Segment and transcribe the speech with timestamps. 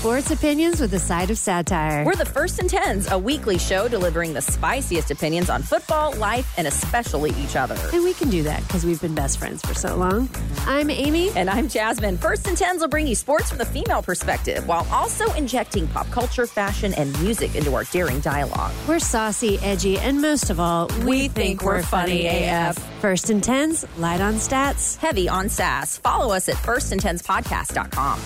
[0.00, 2.06] sports opinions with a side of satire.
[2.06, 6.54] We're the First and Tens, a weekly show delivering the spiciest opinions on football, life,
[6.56, 7.76] and especially each other.
[7.92, 10.30] And we can do that because we've been best friends for so long.
[10.60, 11.28] I'm Amy.
[11.36, 12.16] And I'm Jasmine.
[12.16, 16.10] First and Tens will bring you sports from the female perspective while also injecting pop
[16.10, 18.72] culture, fashion, and music into our daring dialogue.
[18.88, 22.78] We're saucy, edgy, and most of all, we, We think we're funny AF.
[23.02, 24.96] First and Tens, light on stats.
[24.96, 25.98] Heavy on sass.
[25.98, 28.18] Follow us at firstandtenspodcast.com.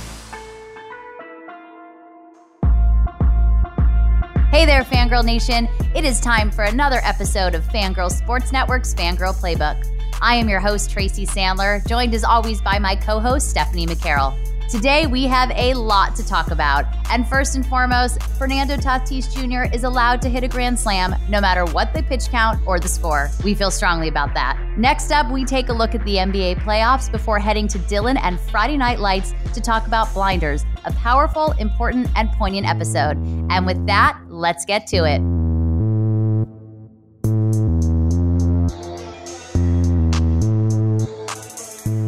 [4.55, 5.69] Hey there, Fangirl Nation.
[5.97, 9.85] It is time for another episode of Fangirl Sports Network's Fangirl Playbook.
[10.23, 14.33] I am your host, Tracy Sandler, joined as always by my co host, Stephanie McCarroll.
[14.71, 16.87] Today, we have a lot to talk about.
[17.11, 19.73] And first and foremost, Fernando Tatis Jr.
[19.75, 22.89] is allowed to hit a grand slam no matter what the pitch count or the
[22.89, 23.31] score.
[23.45, 24.59] We feel strongly about that.
[24.79, 28.41] Next up, we take a look at the NBA playoffs before heading to Dillon and
[28.41, 33.19] Friday Night Lights to talk about Blinders, a powerful, important, and poignant episode.
[33.51, 35.21] And with that, let's get to it.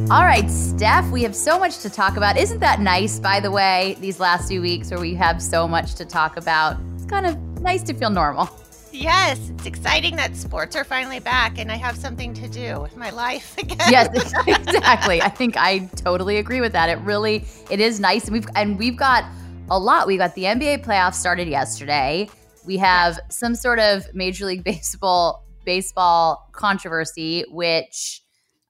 [0.09, 2.37] All right, Steph, we have so much to talk about.
[2.37, 5.97] Isn't that nice, by the way, these last few weeks where we have so much
[5.97, 6.77] to talk about?
[6.95, 8.49] It's kind of nice to feel normal.
[8.93, 12.97] Yes, it's exciting that sports are finally back and I have something to do with
[12.97, 13.79] my life again.
[13.91, 14.07] Yes,
[14.47, 15.21] exactly.
[15.21, 16.89] I think I totally agree with that.
[16.89, 19.25] It really it is nice and we've and we've got
[19.71, 20.07] a lot.
[20.07, 22.31] We got the NBA playoffs started yesterday.
[22.65, 28.23] We have some sort of Major League Baseball baseball controversy which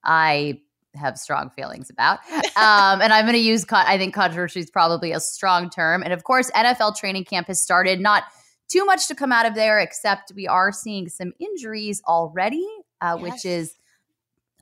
[0.03, 0.61] I
[0.97, 2.19] have strong feelings about.
[2.57, 6.03] Um, and I'm going to use, con- I think controversy is probably a strong term.
[6.03, 8.01] And of course, NFL training camp has started.
[8.01, 8.25] Not
[8.69, 12.67] too much to come out of there, except we are seeing some injuries already,
[13.01, 13.75] uh, which is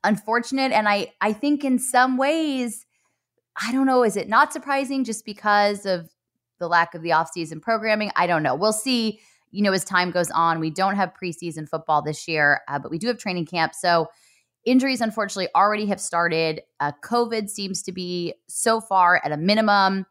[0.02, 0.72] unfortunate.
[0.72, 2.86] And I, I think in some ways,
[3.56, 6.10] I don't know, is it not surprising just because of
[6.58, 8.10] the lack of the offseason programming?
[8.16, 8.55] I don't know.
[8.55, 10.60] We'll see, you know, as time goes on.
[10.60, 13.74] We don't have preseason football this year, uh, but we do have training camp.
[13.74, 14.08] So,
[14.64, 16.63] injuries unfortunately already have started.
[16.80, 20.07] Uh, COVID seems to be so far at a minimum.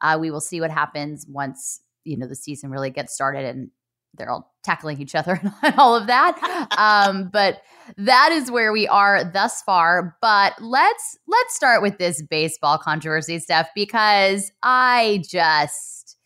[0.00, 3.70] Uh, we will see what happens once you know the season really gets started and
[4.16, 6.68] they're all tackling each other and all of that.
[6.78, 7.62] Um, but
[7.98, 10.16] that is where we are thus far.
[10.20, 16.16] But let's let's start with this baseball controversy stuff because I just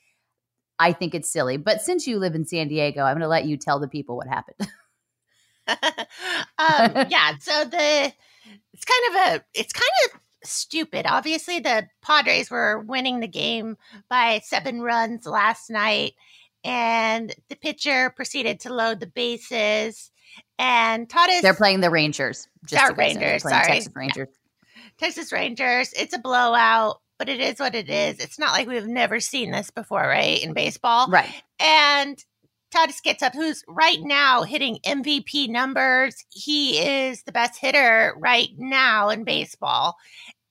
[0.78, 1.56] I think it's silly.
[1.56, 4.16] But since you live in San Diego, I'm going to let you tell the people
[4.16, 4.68] what happened.
[6.58, 8.12] um, yeah, so the
[8.72, 11.06] it's kind of a it's kind of stupid.
[11.06, 13.76] Obviously, the Padres were winning the game
[14.08, 16.12] by seven runs last night,
[16.64, 20.10] and the pitcher proceeded to load the bases.
[20.58, 22.48] And Tatis, They're playing the Rangers.
[22.66, 23.66] Sorry, to go, so Rangers, sorry.
[23.66, 24.28] Texas Rangers.
[24.98, 25.92] Texas Rangers.
[25.94, 28.18] It's a blowout, but it is what it is.
[28.18, 30.42] It's not like we've never seen this before, right?
[30.42, 31.30] In baseball, Right.
[31.60, 32.22] And
[32.74, 36.24] Tatis gets up, who's right now hitting MVP numbers.
[36.30, 39.96] He is the best hitter right now in baseball.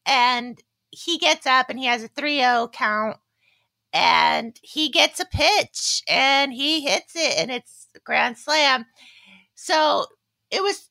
[0.05, 0.61] And
[0.91, 3.17] he gets up and he has a 3 0 count.
[3.93, 8.85] And he gets a pitch and he hits it, and it's grand slam.
[9.55, 10.05] So
[10.51, 10.89] it was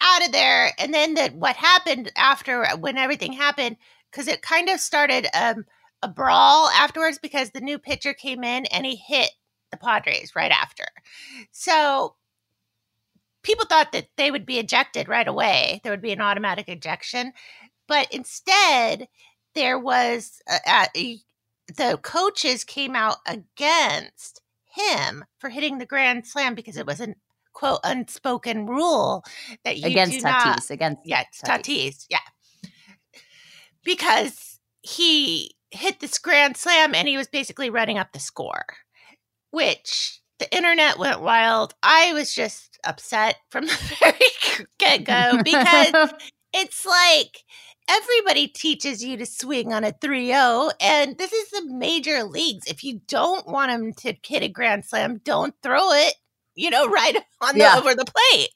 [0.00, 0.72] out of there.
[0.78, 3.76] And then the, what happened after when everything happened,
[4.10, 5.64] because it kind of started um,
[6.02, 9.30] a brawl afterwards because the new pitcher came in and he hit
[9.72, 10.84] the Padres right after.
[11.50, 12.14] So
[13.42, 15.80] people thought that they would be ejected right away.
[15.82, 17.32] There would be an automatic ejection.
[17.88, 19.08] But instead,
[19.54, 20.86] there was uh, uh,
[21.76, 27.16] the coaches came out against him for hitting the grand slam because it was an
[27.52, 29.24] quote unspoken rule
[29.64, 30.70] that you against do not Tatis.
[30.70, 31.62] Against yeah, Tatis.
[31.64, 32.06] Tatis.
[32.08, 32.70] Yeah.
[33.84, 38.64] Because he hit this grand slam and he was basically running up the score,
[39.52, 41.74] which the internet went wild.
[41.84, 46.12] I was just upset from the very get go because
[46.52, 47.44] it's like
[47.88, 52.82] everybody teaches you to swing on a 3-0 and this is the major leagues if
[52.84, 56.14] you don't want them to hit a grand slam don't throw it
[56.54, 57.76] you know right on the Yeah.
[57.76, 58.50] over the plate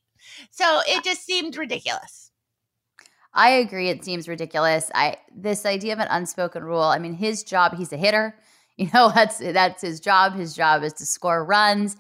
[0.51, 2.31] so it just seemed ridiculous
[3.39, 3.91] I agree.
[3.91, 4.91] It seems ridiculous.
[4.95, 6.81] I this idea of an unspoken rule.
[6.81, 7.77] I mean, his job.
[7.77, 8.35] He's a hitter.
[8.79, 10.35] You know, that's that's his job.
[10.35, 11.97] His job is to score runs.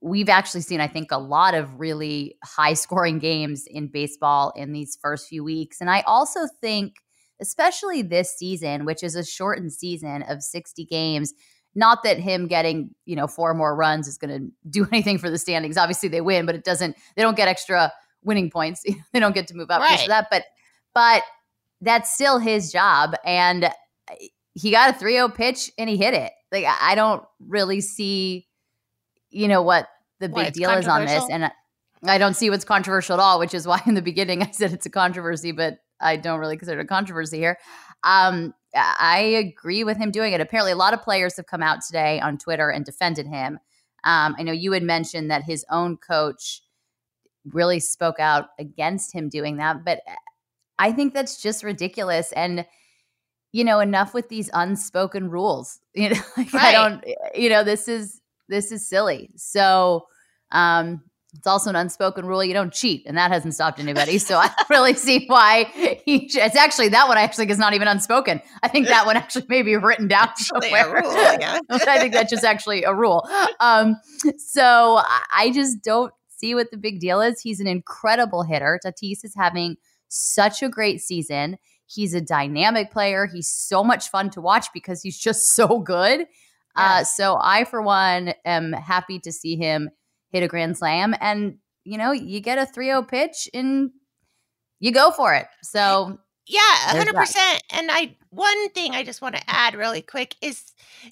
[0.00, 4.72] We've actually seen, I think, a lot of really high scoring games in baseball in
[4.72, 6.94] these first few weeks, and I also think,
[7.40, 11.34] especially this season, which is a shortened season of sixty games.
[11.74, 15.28] Not that him getting you know four more runs is going to do anything for
[15.28, 15.76] the standings.
[15.76, 16.96] Obviously, they win, but it doesn't.
[17.16, 17.92] They don't get extra
[18.24, 18.84] winning points.
[19.12, 20.08] they don't get to move up Right.
[20.08, 20.28] that.
[20.30, 20.44] But
[20.94, 21.24] but
[21.82, 23.16] that's still his job.
[23.22, 23.70] And
[24.56, 26.32] he got a 3-0 pitch and he hit it.
[26.50, 28.46] Like I don't really see,
[29.30, 29.86] you know, what
[30.18, 31.50] the big deal is on this, and
[32.04, 33.38] I don't see what's controversial at all.
[33.38, 36.56] Which is why in the beginning I said it's a controversy, but I don't really
[36.56, 37.58] consider it a controversy here.
[38.02, 40.40] Um, I agree with him doing it.
[40.40, 43.58] Apparently, a lot of players have come out today on Twitter and defended him.
[44.04, 46.62] Um, I know you had mentioned that his own coach
[47.44, 50.00] really spoke out against him doing that, but
[50.78, 52.32] I think that's just ridiculous.
[52.32, 52.64] And
[53.56, 55.80] you know, enough with these unspoken rules.
[55.96, 56.66] You know, like right.
[56.66, 57.02] I don't.
[57.34, 58.20] You know, this is
[58.50, 59.30] this is silly.
[59.36, 60.06] So,
[60.52, 61.00] um,
[61.32, 64.18] it's also an unspoken rule you don't cheat, and that hasn't stopped anybody.
[64.18, 65.64] So I don't really see why
[66.04, 66.26] he.
[66.26, 68.42] It's actually that one i actually is not even unspoken.
[68.62, 71.02] I think that one actually may be written down somewhere.
[71.02, 71.60] Rule, yeah.
[71.70, 73.26] I think that's just actually a rule.
[73.60, 73.96] Um,
[74.36, 75.00] so
[75.34, 77.40] I just don't see what the big deal is.
[77.40, 78.78] He's an incredible hitter.
[78.84, 79.76] Tatis is having
[80.08, 81.56] such a great season.
[81.86, 83.26] He's a dynamic player.
[83.26, 86.22] He's so much fun to watch because he's just so good.
[86.76, 86.80] Uh.
[87.00, 89.90] Uh, so I, for one, am happy to see him
[90.30, 91.14] hit a grand slam.
[91.20, 93.90] And, you know, you get a 3 0 pitch and
[94.80, 95.46] you go for it.
[95.62, 97.58] So, yeah, 100%.
[97.70, 100.62] And I, one thing I just want to add really quick is,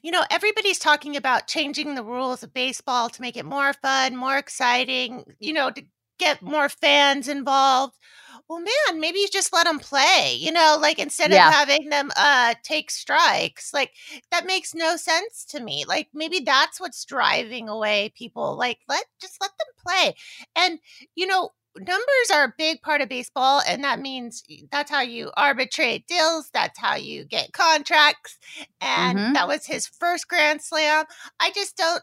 [0.03, 4.17] you know, everybody's talking about changing the rules of baseball to make it more fun,
[4.17, 5.83] more exciting, you know, to
[6.19, 7.95] get more fans involved
[8.49, 11.49] well man maybe you just let them play you know like instead yeah.
[11.49, 13.91] of having them uh take strikes like
[14.31, 19.05] that makes no sense to me like maybe that's what's driving away people like let
[19.21, 20.15] just let them play
[20.57, 20.79] and
[21.15, 25.31] you know numbers are a big part of baseball and that means that's how you
[25.37, 28.39] arbitrate deals that's how you get contracts
[28.81, 29.33] and mm-hmm.
[29.33, 31.05] that was his first grand slam
[31.41, 32.03] i just don't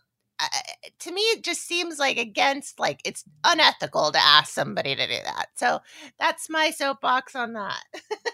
[0.99, 5.17] to me it just seems like against like it's unethical to ask somebody to do
[5.23, 5.79] that so
[6.19, 7.83] that's my soapbox on that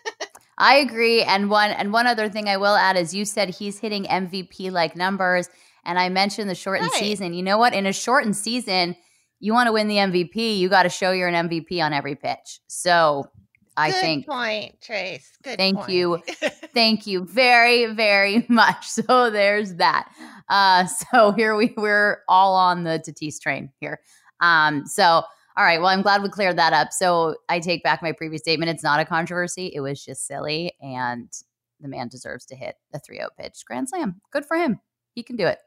[0.57, 3.80] i agree and one and one other thing i will add is you said he's
[3.80, 5.50] hitting mvp like numbers
[5.83, 7.00] and i mentioned the shortened right.
[7.00, 8.95] season you know what in a shortened season
[9.39, 12.15] you want to win the mvp you got to show you're an mvp on every
[12.15, 13.30] pitch so
[13.77, 15.38] I Good think point, Trace.
[15.44, 15.92] Good thank point.
[15.92, 16.24] you.
[16.74, 18.88] thank you very, very much.
[18.88, 20.12] So there's that.
[20.50, 24.00] Uh, so here we we're all on the Tatis train here.
[24.42, 25.24] Um, so
[25.58, 26.94] all right, well, I'm glad we cleared that up.
[26.94, 28.70] So I take back my previous statement.
[28.70, 29.72] It's not a controversy.
[29.74, 31.32] It was just silly, and
[31.80, 34.22] the man deserves to hit a 3-0 pitch grand slam.
[34.32, 34.80] Good for him.
[35.14, 35.58] He can do it.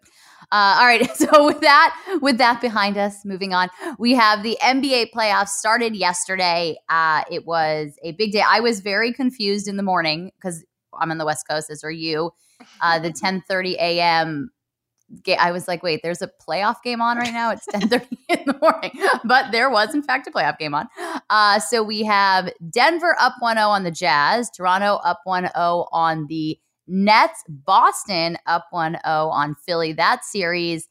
[0.53, 1.09] Uh, all right.
[1.17, 3.69] So with that, with that behind us, moving on,
[3.99, 6.77] we have the NBA playoffs started yesterday.
[6.89, 8.45] Uh, it was a big day.
[8.49, 10.65] I was very confused in the morning because
[10.99, 12.31] I'm on the West Coast, as are you.
[12.81, 14.51] Uh, the 10:30 a.m.
[15.39, 17.51] I was like, wait, there's a playoff game on right now.
[17.51, 18.93] It's 10:30 in the morning,
[19.25, 20.89] but there was in fact a playoff game on.
[21.31, 26.59] Uh, so we have Denver up 1-0 on the Jazz, Toronto up 1-0 on the
[26.87, 29.93] Nets, Boston up 1 0 on Philly.
[29.93, 30.89] That series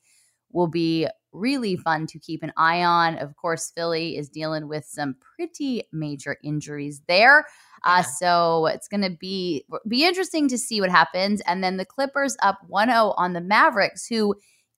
[0.51, 3.17] will be really fun to keep an eye on.
[3.17, 7.45] Of course, Philly is dealing with some pretty major injuries there.
[7.83, 11.41] Uh, so it's going to be be interesting to see what happens.
[11.45, 14.35] And then the Clippers up 1-0 on the Mavericks, who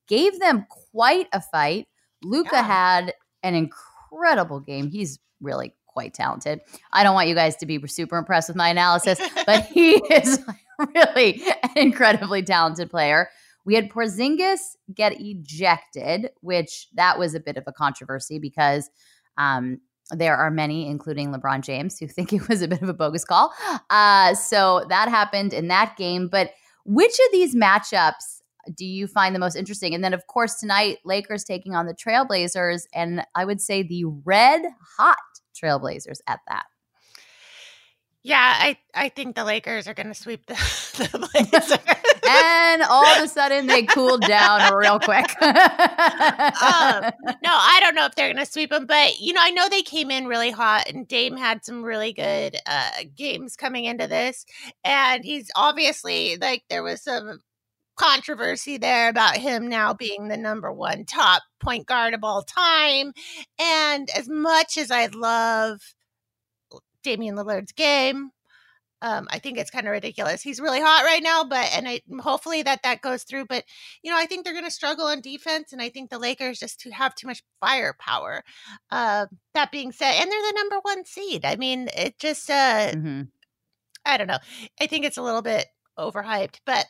[0.07, 1.87] gave them quite a fight.
[2.23, 2.63] Luka yeah.
[2.63, 3.13] had
[3.43, 4.89] an incredible game.
[4.89, 6.61] He's really quite talented.
[6.93, 10.39] I don't want you guys to be super impressed with my analysis, but he is
[10.95, 13.29] really an incredibly talented player.
[13.65, 18.89] We had Porzingis get ejected, which that was a bit of a controversy because
[19.37, 19.79] um,
[20.11, 23.25] there are many, including LeBron James, who think it was a bit of a bogus
[23.25, 23.53] call.
[23.89, 26.27] Uh, so that happened in that game.
[26.27, 26.51] But
[26.85, 28.41] which of these matchups
[28.75, 29.93] do you find the most interesting?
[29.93, 34.05] And then, of course, tonight, Lakers taking on the Trailblazers, and I would say the
[34.05, 34.61] red
[34.97, 35.17] hot
[35.61, 36.65] Trailblazers at that.
[38.23, 40.53] Yeah, I, I think the Lakers are going to sweep the,
[41.11, 41.77] the Blazers.
[42.29, 45.41] and all of a sudden they cooled down real quick.
[45.41, 45.51] um,
[47.43, 49.67] no, I don't know if they're going to sweep them, but you know, I know
[49.69, 54.05] they came in really hot, and Dame had some really good uh, games coming into
[54.05, 54.45] this,
[54.83, 57.39] and he's obviously like there was some
[57.97, 63.13] controversy there about him now being the number one top point guard of all time,
[63.59, 65.79] and as much as I love
[67.03, 68.31] Damian Lillard's game.
[69.03, 70.43] Um, I think it's kind of ridiculous.
[70.43, 73.45] He's really hot right now, but and I hopefully that that goes through.
[73.45, 73.63] But
[74.03, 76.59] you know, I think they're going to struggle on defense, and I think the Lakers
[76.59, 78.43] just to have too much firepower.
[78.91, 81.45] Uh, that being said, and they're the number one seed.
[81.45, 83.21] I mean, it just uh, mm-hmm.
[84.05, 84.39] I don't know.
[84.79, 85.65] I think it's a little bit
[85.97, 86.85] overhyped, but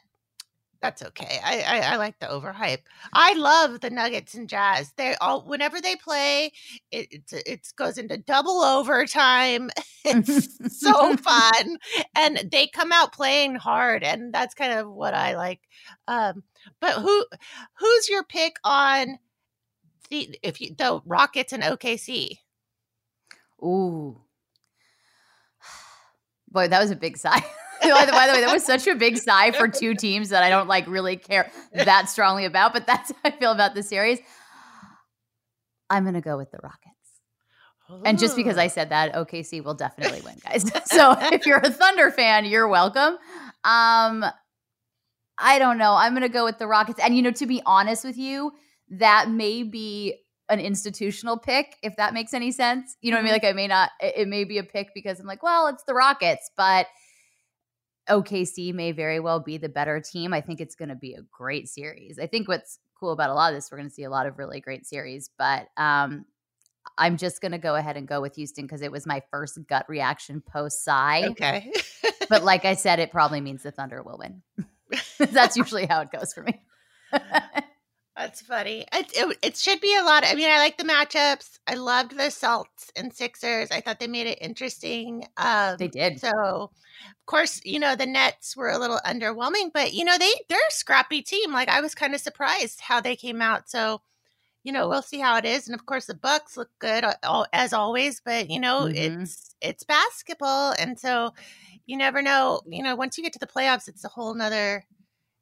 [0.82, 1.40] That's okay.
[1.44, 2.80] I, I, I like the overhype.
[3.14, 4.94] I love the Nuggets and Jazz.
[4.98, 6.54] They all whenever they play,
[6.92, 9.70] it it's it goes into double overtime.
[10.04, 11.78] It's so fun,
[12.16, 15.60] and they come out playing hard, and that's kind of what I like.
[16.08, 16.42] Um,
[16.80, 17.26] but who
[17.78, 19.20] who's your pick on
[20.10, 22.40] the if you the Rockets and OKC?
[23.64, 24.22] Ooh,
[26.52, 27.46] boy, that was a big sigh.
[27.90, 30.44] by, the, by the way, that was such a big sigh for two teams that
[30.44, 33.84] I don't like really care that strongly about, but that's how I feel about the
[33.84, 34.20] series.
[35.90, 36.92] I'm going to go with the Rockets.
[38.06, 40.64] And just because I said that, OKC will definitely win, guys.
[40.86, 43.18] so if you're a Thunder fan, you're welcome.
[43.64, 44.26] Um,
[45.38, 45.94] I don't know.
[45.96, 47.00] I'm going to go with the Rockets.
[47.00, 48.54] And, you know, to be honest with you,
[48.92, 50.16] that may be
[50.50, 52.96] an institutional pick, if that makes any sense.
[53.02, 53.34] You know what I mean?
[53.34, 53.46] Mm-hmm.
[53.46, 55.84] Like, I may not, it, it may be a pick because I'm like, well, it's
[55.84, 56.88] the Rockets, but
[58.10, 60.34] OKC may very well be the better team.
[60.34, 62.20] I think it's going to be a great series.
[62.20, 64.28] I think what's cool about a lot of this, we're going to see a lot
[64.28, 66.26] of really great series, but um,
[66.98, 69.58] I'm just going to go ahead and go with Houston because it was my first
[69.68, 71.26] gut reaction post sigh.
[71.30, 71.72] okay.
[72.30, 74.42] But like I said, it probably means the Thunder will win.
[75.18, 76.62] That's usually how it goes for me.
[78.16, 78.86] That's funny.
[78.94, 80.24] It, it, it should be a lot.
[80.26, 81.60] I mean, I like the matchups.
[81.66, 83.72] I loved the Celts and Sixers.
[83.72, 85.26] I thought they made it interesting.
[85.38, 86.22] Um, they did.
[86.22, 90.32] So, of course, you know the Nets were a little underwhelming, but you know they
[90.50, 91.52] they're a scrappy team.
[91.54, 93.70] Like I was kind of surprised how they came out.
[93.70, 94.02] So,
[94.64, 95.68] you know, we'll see how it is.
[95.68, 97.06] And of course, the Bucks look good
[97.54, 98.22] as always.
[98.24, 98.96] But you know, Mhm.
[98.96, 101.34] it's it's basketball, and so
[101.88, 102.62] you never know.
[102.68, 104.86] You know, once you get to the playoffs, it's a whole nother.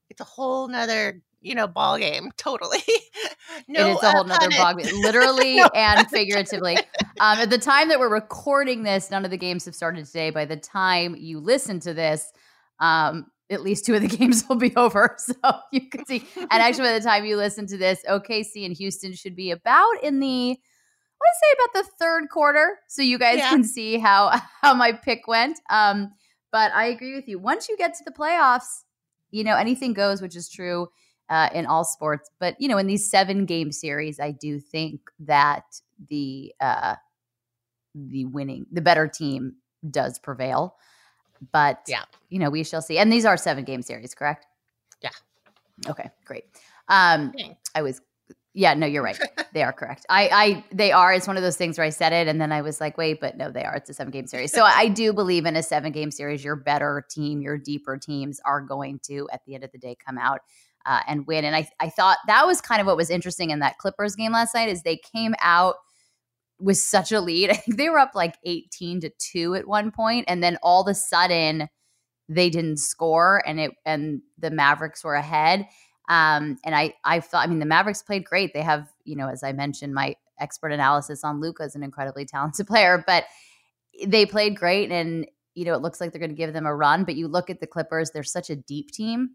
[0.10, 2.32] It's a whole nother you know ball game.
[2.38, 2.80] Totally.
[3.68, 6.80] no, it is a whole nother ball bog, literally No and figuratively.
[7.22, 10.30] Um, at the time that we're recording this, none of the games have started today.
[10.30, 12.32] By the time you listen to this,
[12.80, 15.18] um, at least two of the games will be over.
[15.18, 15.34] So
[15.74, 16.26] you can see.
[16.38, 20.02] And actually, by the time you listen to this, OKC and Houston should be about
[20.02, 22.80] in the, I want to say about the third quarter.
[22.88, 23.50] So you guys Yeah.
[23.50, 25.60] can see how how my pick went.
[25.70, 26.12] Um,
[26.54, 27.38] but I agree with you.
[27.38, 28.84] Once you get to the playoffs,
[29.30, 30.88] you know anything goes, which is true
[31.30, 32.30] uh, in all sports.
[32.40, 35.64] But you know, in these seven game series, I do think that
[36.10, 36.96] the uh,
[37.96, 39.56] the winning, the better team
[39.90, 40.76] does prevail.
[41.52, 42.04] But Yeah.
[42.30, 42.98] you know, we shall see.
[42.98, 44.46] And these are seven game series, correct?
[45.02, 45.10] Yeah.
[45.88, 46.44] Okay, great.
[46.90, 47.70] Um, Thanks.
[47.74, 48.02] I was,
[48.54, 49.18] yeah, no, you're right.
[49.54, 50.06] they are correct.
[50.10, 51.14] I, I, they are.
[51.14, 53.22] It's one of those things where I said it and then I was like, wait,
[53.22, 53.76] but no, they are.
[53.76, 54.52] It's a seven game series.
[54.52, 56.44] So I do believe in a seven game series.
[56.44, 59.96] Your better team, your deeper teams are going to, at the end of the day,
[59.96, 60.42] come out
[60.86, 61.46] uh, and win.
[61.46, 64.32] And I, I thought that was kind of what was interesting in that Clippers game
[64.32, 65.76] last night is they came out
[66.60, 67.50] with such a lead.
[67.50, 70.82] I think they were up like 18 to 2 at one point and then all
[70.82, 71.70] of a sudden
[72.28, 75.68] they didn't score and it and the Mavericks were ahead.
[76.10, 78.54] Um and I I thought I mean the Mavericks played great.
[78.54, 82.26] They have, you know, as I mentioned my expert analysis on Luka is an incredibly
[82.26, 83.26] talented player, but
[84.06, 86.74] they played great and you know, it looks like they're going to give them a
[86.74, 89.32] run, but you look at the Clippers, they're such a deep team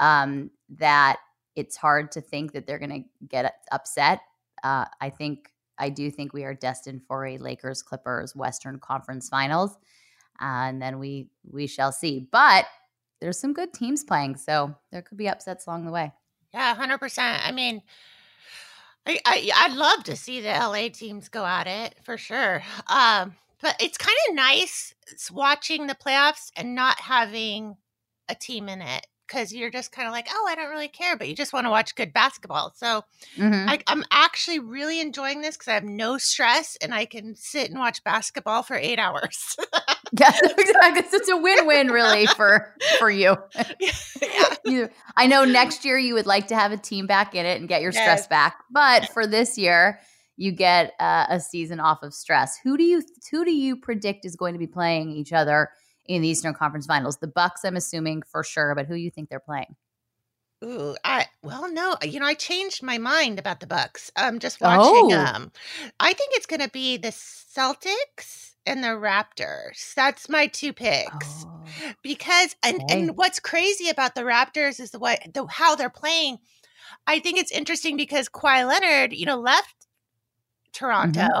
[0.00, 1.18] um that
[1.54, 4.20] it's hard to think that they're going to get upset.
[4.62, 9.28] Uh I think I do think we are destined for a Lakers Clippers Western Conference
[9.28, 9.72] Finals,
[10.40, 12.28] uh, and then we we shall see.
[12.30, 12.66] But
[13.20, 16.12] there's some good teams playing, so there could be upsets along the way.
[16.52, 17.46] Yeah, hundred percent.
[17.46, 17.82] I mean,
[19.06, 22.62] I, I I'd love to see the LA teams go at it for sure.
[22.86, 24.94] Um, but it's kind of nice
[25.32, 27.76] watching the playoffs and not having
[28.28, 31.16] a team in it because you're just kind of like, oh, I don't really care,
[31.16, 32.72] but you just want to watch good basketball.
[32.76, 33.02] So
[33.36, 33.68] Mhm.
[33.68, 37.70] I, I'm actually really enjoying this because I have no stress and I can sit
[37.70, 39.56] and watch basketball for eight hours.
[40.18, 41.02] Yeah, exactly.
[41.12, 43.36] It's a win-win, really, for for you.
[43.80, 44.54] yeah.
[44.64, 44.88] you.
[45.16, 47.68] I know next year you would like to have a team back in it and
[47.68, 49.98] get your stress back, but for this year,
[50.36, 52.56] you get uh, a season off of stress.
[52.62, 53.02] Who do you
[53.32, 55.70] who do you predict is going to be playing each other
[56.08, 57.18] in the Eastern Conference Finals?
[57.18, 59.76] The Bucks, I'm assuming for sure, but who do you think they're playing?
[60.64, 64.10] Ooh, I well, no, you know, I changed my mind about the Bucks.
[64.16, 65.08] Um, just watching Oh.
[65.08, 65.52] them,
[66.00, 69.94] I think it's going to be the Celtics and the Raptors.
[69.94, 71.86] That's my two picks Oh.
[72.02, 72.86] because, and Okay.
[72.88, 76.38] and what's crazy about the Raptors is the way the how they're playing.
[77.06, 79.74] I think it's interesting because Kawhi Leonard, you know, left
[80.72, 81.40] Toronto, Mm-hmm.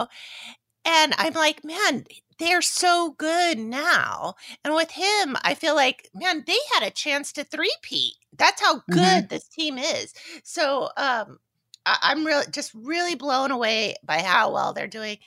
[0.84, 2.04] and I'm like, man,
[2.38, 4.34] they're so good now.
[4.64, 8.14] And with him, I feel like, man, they had a chance to three-peat.
[8.36, 9.28] That's how good Mhm.
[9.28, 10.12] this team is.
[10.44, 11.38] So um
[11.86, 15.18] I- am really just really blown away by how well they're doing.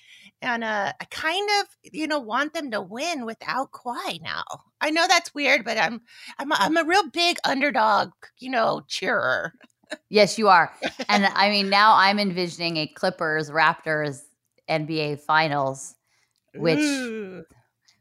[0.42, 4.44] And uh, I kind of, you know, want them to win without Kawhi now.
[4.82, 6.02] I know that's weird, but I'm,
[6.38, 9.54] I'm, a, I'm a real big underdog, you know, cheerer.
[10.10, 10.74] Yes, you are.
[11.08, 14.22] And I mean, now I'm envisioning a Clippers Raptors
[14.68, 15.96] NBA Finals,
[16.56, 17.44] which Ooh.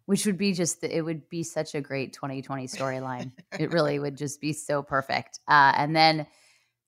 [0.07, 3.33] which would be just it would be such a great 2020 storyline.
[3.59, 5.41] it really would just be so perfect.
[5.49, 6.27] Uh, and then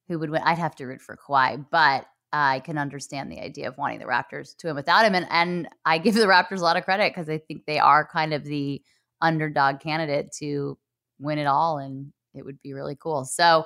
[0.09, 0.43] who would win?
[0.45, 4.05] I'd have to root for Kawhi, but I can understand the idea of wanting the
[4.05, 5.15] Raptors to win without him.
[5.15, 8.07] And and I give the Raptors a lot of credit because I think they are
[8.07, 8.83] kind of the
[9.21, 10.79] underdog candidate to
[11.19, 13.25] win it all, and it would be really cool.
[13.25, 13.65] So.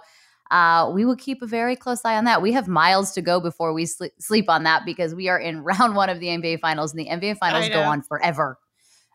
[0.50, 2.42] Uh, we will keep a very close eye on that.
[2.42, 5.64] We have miles to go before we sleep, sleep on that because we are in
[5.64, 8.58] round one of the NBA Finals, and the NBA Finals go on forever.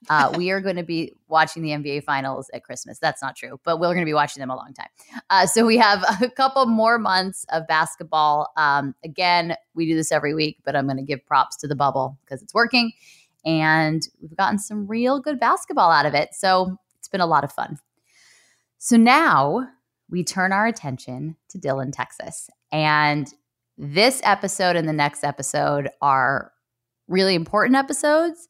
[0.09, 2.99] Uh, we are going to be watching the NBA Finals at Christmas.
[2.99, 4.87] That's not true, but we're going to be watching them a long time.
[5.29, 8.51] Uh, so we have a couple more months of basketball.
[8.55, 11.75] Um, again, we do this every week, but I'm going to give props to the
[11.75, 12.93] bubble because it's working,
[13.45, 16.29] and we've gotten some real good basketball out of it.
[16.33, 17.77] So it's been a lot of fun.
[18.77, 19.67] So now
[20.09, 22.49] we turn our attention to Dillon, Texas.
[22.71, 23.27] And
[23.77, 26.51] this episode and the next episode are
[27.07, 28.47] really important episodes,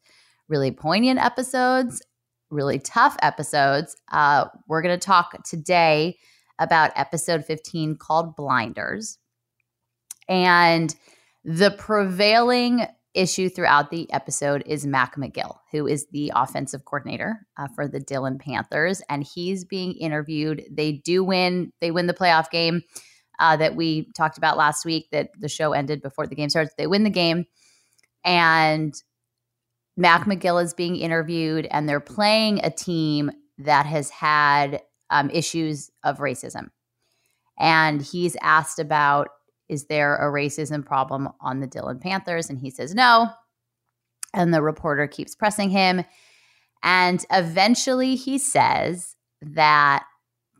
[0.48, 2.02] really poignant episodes,
[2.50, 3.96] really tough episodes.
[4.12, 6.18] Uh, we're going to talk today
[6.60, 9.18] about episode 15 called Blinders.
[10.28, 10.94] And
[11.44, 17.68] the prevailing issue throughout the episode is Mac McGill, who is the offensive coordinator uh,
[17.76, 20.64] for the Dillon Panthers, and he's being interviewed.
[20.72, 22.84] They do win; they win the playoff game
[23.40, 25.08] uh, that we talked about last week.
[25.12, 26.74] That the show ended before the game starts.
[26.78, 27.46] They win the game,
[28.24, 28.94] and
[29.98, 35.90] Mac McGill is being interviewed, and they're playing a team that has had um, issues
[36.04, 36.70] of racism,
[37.60, 39.30] and he's asked about
[39.70, 42.50] is there a racism problem on the Dillon Panthers?
[42.50, 43.30] And he says no.
[44.34, 46.04] And the reporter keeps pressing him.
[46.84, 50.06] And eventually he says that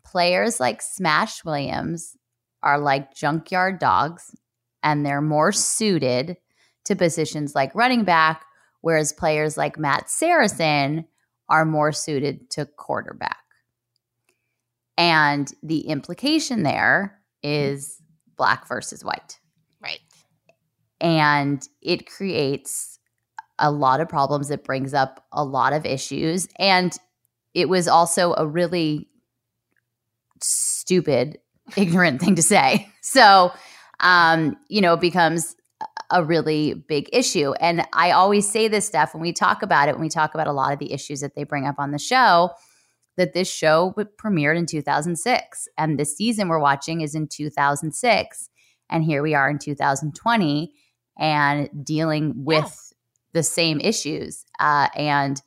[0.04, 2.16] players like Smash Williams
[2.62, 4.34] are like junkyard dogs
[4.82, 6.36] and they're more suited
[6.84, 8.44] to positions like running back,
[8.80, 11.06] whereas players like Matt Saracen
[11.48, 13.38] are more suited to quarterback.
[14.96, 17.74] And the implication there mm-hmm.
[17.74, 17.99] is
[18.40, 19.38] black versus white.
[19.82, 20.00] Right.
[20.98, 22.98] And it creates
[23.58, 24.50] a lot of problems.
[24.50, 26.48] It brings up a lot of issues.
[26.58, 26.96] And
[27.52, 29.10] it was also a really
[30.40, 31.36] stupid,
[31.76, 32.88] ignorant thing to say.
[33.02, 33.50] So,
[33.98, 35.56] um, you know, it becomes
[36.10, 37.54] a really big issue.
[37.54, 40.46] And I always say this stuff when we talk about it, when we talk about
[40.46, 42.50] a lot of the issues that they bring up on the show,
[43.16, 48.48] that this show premiered in 2006 and the season we're watching is in 2006
[48.88, 50.72] and here we are in 2020
[51.18, 52.70] and dealing with Yeah.
[53.34, 55.40] the same issues uh, and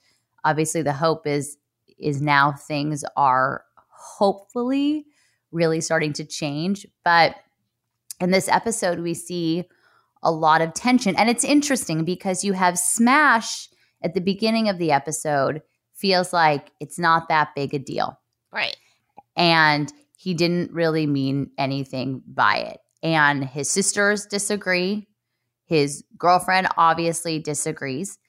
[0.43, 1.57] obviously the hope is
[1.97, 3.63] is now things are
[4.17, 5.05] hopefully
[5.51, 7.35] really starting to change but
[8.19, 9.63] in this episode we see
[10.21, 13.69] a lot of tension and it's interesting because you have smash
[14.03, 15.61] at the beginning of the episode
[16.03, 18.19] feels like it's not that big a deal.
[18.51, 18.75] Right.
[19.37, 22.81] And he didn't really mean anything by it.
[23.01, 25.07] And his sisters disagree.
[25.65, 28.19] His girlfriend obviously disagrees.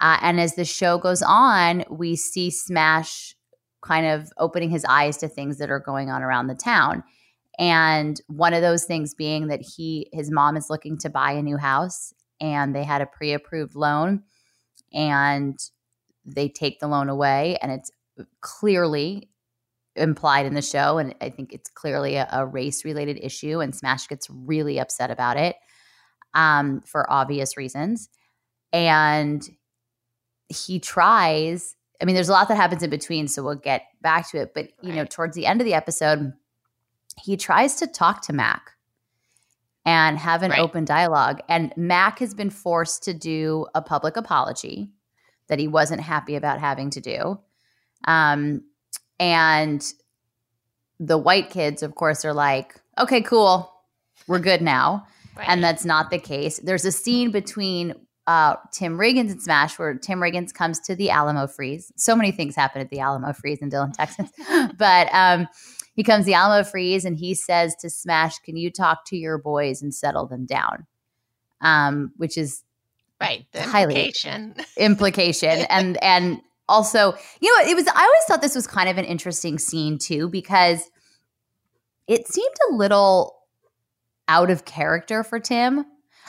[0.00, 3.36] Uh, and as the show goes on, we see Smash
[3.82, 7.04] kind of opening his eyes to things that are going on around the town.
[7.58, 11.42] And one of those things being that he his mom is looking to buy a
[11.42, 14.22] new house and they had a pre-approved loan
[14.94, 15.58] and
[16.24, 17.90] they take the loan away and it's
[18.40, 19.28] clearly
[19.96, 23.74] implied in the show and i think it's clearly a, a race related issue and
[23.74, 25.56] smash gets really upset about it
[26.34, 28.08] um, for obvious reasons.
[28.72, 29.46] And
[30.48, 34.30] he tries i mean there's a lot that happens in between so we'll get back
[34.30, 36.32] to it but you know towards the end of the episode
[37.22, 38.72] he tries to talk to mac
[39.86, 40.60] and have an Right.
[40.60, 44.90] open dialogue and mac has been forced to do a public apology
[45.52, 47.38] that he wasn't happy about having to do.
[48.08, 48.62] Um,
[49.20, 49.86] and
[50.98, 53.70] the white kids, of course, are like, okay, cool,
[54.26, 55.06] we're good now.
[55.36, 55.46] Right.
[55.46, 56.58] And that's not the case.
[56.64, 57.94] There's a scene between
[58.26, 61.92] uh, Tim Riggins and Smash where Tim Riggins comes to the Alamo Freeze.
[61.96, 64.30] So many things happen at the Alamo Freeze in Dillon, Texas.
[64.78, 65.48] but um,
[65.94, 69.18] he comes to the Alamo Freeze and he says to Smash, Can you talk to
[69.18, 70.86] your boys and settle them down?
[71.60, 72.62] Um, which is
[73.22, 73.46] right.
[73.52, 74.54] The highly- implication.
[74.76, 78.96] implication and and also you know it was i always thought this was kind of
[78.98, 80.90] an interesting scene too because
[82.06, 83.36] it seemed a little
[84.28, 85.84] out of character for Tim.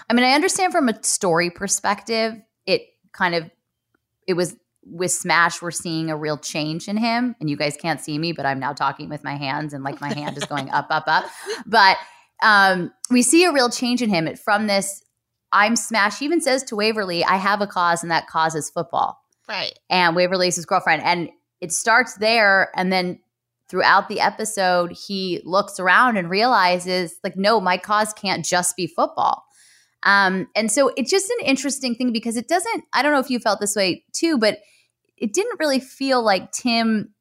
[0.09, 3.49] I mean, I understand from a story perspective, it kind of
[4.27, 7.35] it was with Smash, we're seeing a real change in him.
[7.39, 10.01] And you guys can't see me, but I'm now talking with my hands and like
[10.01, 11.25] my hand is going up, up, up.
[11.65, 11.97] But
[12.41, 15.01] um, we see a real change in him from this.
[15.53, 16.19] I'm Smash.
[16.19, 19.19] He even says to Waverly, I have a cause, and that cause is football.
[19.47, 19.77] Right.
[19.89, 21.03] And Waverly's his girlfriend.
[21.03, 21.29] And
[21.61, 22.71] it starts there.
[22.75, 23.19] And then
[23.69, 28.87] throughout the episode, he looks around and realizes, like, no, my cause can't just be
[28.87, 29.45] football.
[30.03, 33.29] Um, and so it's just an interesting thing because it doesn't, I don't know if
[33.29, 34.59] you felt this way too, but
[35.17, 37.13] it didn't really feel like Tim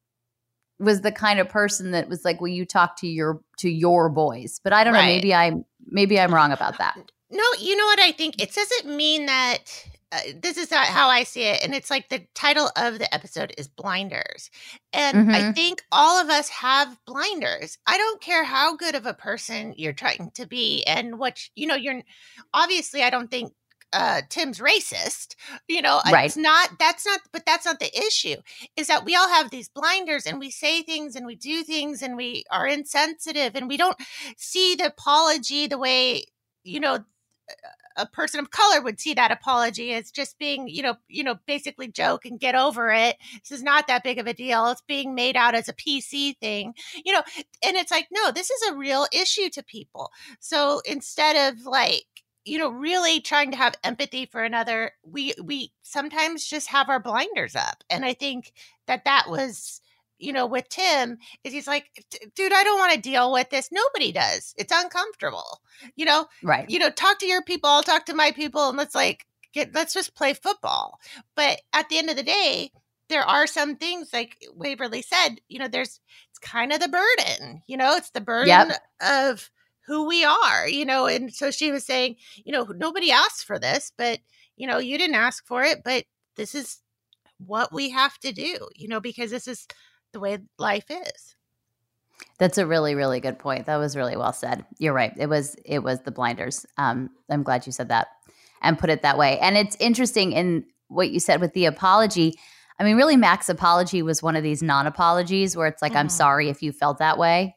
[0.79, 4.09] was the kind of person that was like, "Well, you talk to your to your
[4.09, 5.01] boys." But I don't right.
[5.01, 5.07] know.
[5.07, 6.97] Maybe I'm maybe I'm wrong about that.
[7.33, 8.41] No, you know what I think.
[8.41, 9.59] It doesn't mean that.
[10.11, 13.51] Uh, this is how I see it, and it's like the title of the episode
[13.57, 14.51] is blinders,
[14.93, 15.31] and mm-hmm.
[15.31, 17.79] I think all of us have blinders.
[17.87, 21.65] I don't care how good of a person you're trying to be, and what you
[21.65, 21.73] know.
[21.73, 22.03] You're
[22.53, 23.01] obviously.
[23.01, 23.53] I don't think
[23.93, 25.35] uh, Tim's racist.
[25.67, 26.25] You know, right.
[26.25, 28.35] it's not, that's not, but that's not the issue
[28.75, 32.01] is that we all have these blinders and we say things and we do things
[32.01, 33.97] and we are insensitive and we don't
[34.37, 36.25] see the apology the way,
[36.63, 36.99] you know,
[37.97, 41.35] a person of color would see that apology as just being, you know, you know,
[41.45, 43.17] basically joke and get over it.
[43.41, 44.67] This is not that big of a deal.
[44.67, 46.73] It's being made out as a PC thing,
[47.05, 47.21] you know,
[47.63, 50.11] and it's like, no, this is a real issue to people.
[50.39, 52.05] So instead of like,
[52.45, 56.99] you know really trying to have empathy for another we we sometimes just have our
[56.99, 58.51] blinders up and i think
[58.85, 59.79] that that was
[60.23, 61.85] you know with tim is he's like
[62.35, 63.69] dude i don't want to deal with this.
[63.71, 64.53] Nobody does.
[64.57, 65.61] It's uncomfortable.
[65.95, 66.69] You know right.
[66.69, 67.69] you know talk to your people.
[67.69, 70.99] I'll talk to my people and let's like get let's just play football.
[71.35, 72.71] But at the end of the day
[73.09, 77.61] there are some things like waverly said you know there's it's kind of the burden
[77.67, 78.81] you know it's the burden yep.
[79.01, 79.51] of
[79.85, 81.07] who we are, you know.
[81.07, 84.19] And so she was saying, you know, nobody asked for this, but,
[84.55, 86.05] you know, you didn't ask for it, but
[86.35, 86.79] this is
[87.37, 89.67] what we have to do, you know, because this is
[90.13, 91.35] the way life is.
[92.39, 93.65] That's a really, really good point.
[93.65, 94.65] That was really well said.
[94.79, 95.13] You're right.
[95.17, 96.65] It was, it was the blinders.
[96.77, 98.07] Um, I'm glad you said that
[98.61, 99.39] and put it that way.
[99.39, 102.35] And it's interesting in what you said with the apology.
[102.79, 105.99] I mean, really, Mac's apology was one of these non apologies where it's like, mm-hmm.
[105.99, 107.55] I'm sorry if you felt that way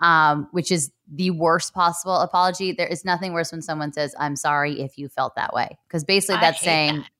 [0.00, 2.72] um, which is the worst possible apology.
[2.72, 5.78] There is nothing worse when someone says, I'm sorry if you felt that way.
[5.88, 7.10] Because basically that's saying, that.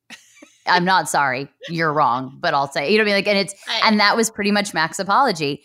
[0.66, 3.24] I'm not sorry, you're wrong, but I'll say, you know what I mean?
[3.24, 5.62] Like, and it's, and that was pretty much Mac's apology.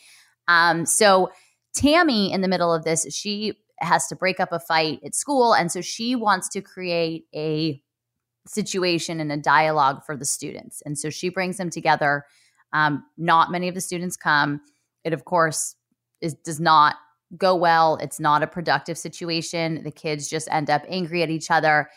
[0.48, 1.32] Um, so
[1.74, 5.54] Tammy in the middle of this, she has to break up a fight at school.
[5.54, 7.82] And so she wants to create a
[8.46, 10.82] situation and a dialogue for the students.
[10.86, 12.26] And so she brings them together.
[12.74, 14.62] Um, not many of the students come.
[15.04, 15.76] It, of course,
[16.22, 16.96] is does not
[17.38, 17.98] go well.
[18.02, 19.84] It's not a productive situation.
[19.84, 21.90] The kids just end up angry at each other.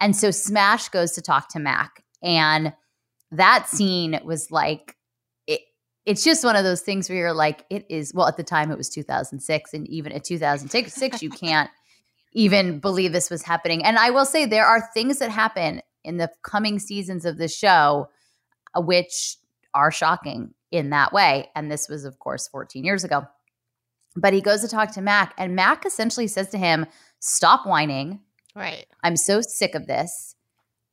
[0.00, 1.99] And so Smash goes to talk to Mac.
[2.22, 2.72] And
[3.30, 4.96] that scene was like,
[5.46, 5.60] it,
[6.06, 8.70] it's just one of those things where you're like, it is, well, at the time
[8.70, 9.74] it was 2006.
[9.74, 11.70] And even at 2006, you can't
[12.32, 13.84] even believe this was happening.
[13.84, 17.48] And I will say, there are things that happen in the coming seasons of the
[17.48, 18.08] show
[18.74, 19.36] uh, which
[19.74, 21.48] are shocking in that way.
[21.54, 23.26] And this was, of course, 14 years ago.
[24.16, 26.86] But he goes to talk to Mac, and Mac essentially says to him,
[27.20, 28.20] Stop whining.
[28.56, 28.86] Right.
[29.04, 30.34] I'm so sick of this.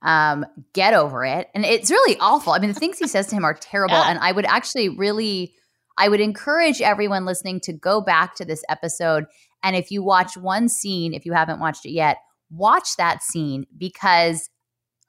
[0.03, 1.49] Um, get over it.
[1.55, 2.53] And it's really awful.
[2.53, 3.95] I mean, the things he says to him are terrible.
[3.95, 4.09] Yeah.
[4.09, 5.55] And I would actually really,
[5.97, 9.25] I would encourage everyone listening to go back to this episode.
[9.63, 12.17] And if you watch one scene, if you haven't watched it yet,
[12.51, 14.49] watch that scene because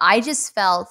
[0.01, 0.89] I just felt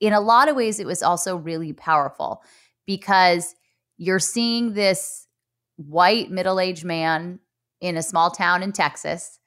[0.00, 2.42] in a lot of ways it was also really powerful
[2.84, 3.54] because
[3.96, 5.28] you're seeing this
[5.76, 7.38] white middle-aged man
[7.80, 9.38] in a small town in Texas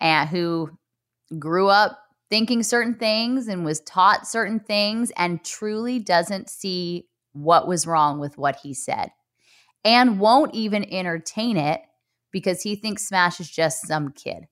[0.00, 0.70] and who
[1.38, 1.98] grew up
[2.34, 8.18] thinking certain things and was taught certain things and truly doesn't see what was wrong
[8.18, 9.12] with what he said
[9.84, 11.80] and won't even entertain it
[12.32, 14.48] because he thinks Smash is just some kid.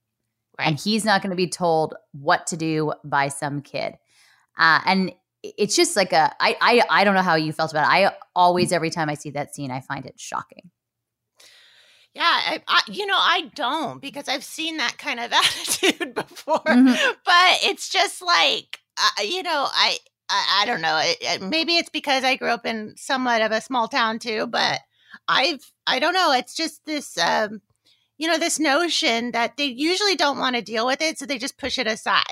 [0.57, 0.69] Right.
[0.69, 3.95] And he's not going to be told what to do by some kid.
[4.57, 7.89] Uh, and it's just like a I, I I don't know how you felt about
[7.89, 7.93] it.
[7.93, 10.71] I always every time I see that scene I find it shocking.
[12.15, 16.61] Yeah, I, I, you know, I don't because I've seen that kind of attitude before.
[16.61, 17.11] Mm-hmm.
[17.25, 19.97] But it's just like, uh, you know, I,
[20.29, 20.99] I, I don't know.
[21.03, 24.47] It, it, maybe it's because I grew up in somewhat of a small town too.
[24.47, 24.81] But
[25.27, 26.33] I've, I don't know.
[26.33, 27.63] It's just this, um,
[28.19, 31.39] you know, this notion that they usually don't want to deal with it, so they
[31.39, 32.25] just push it aside.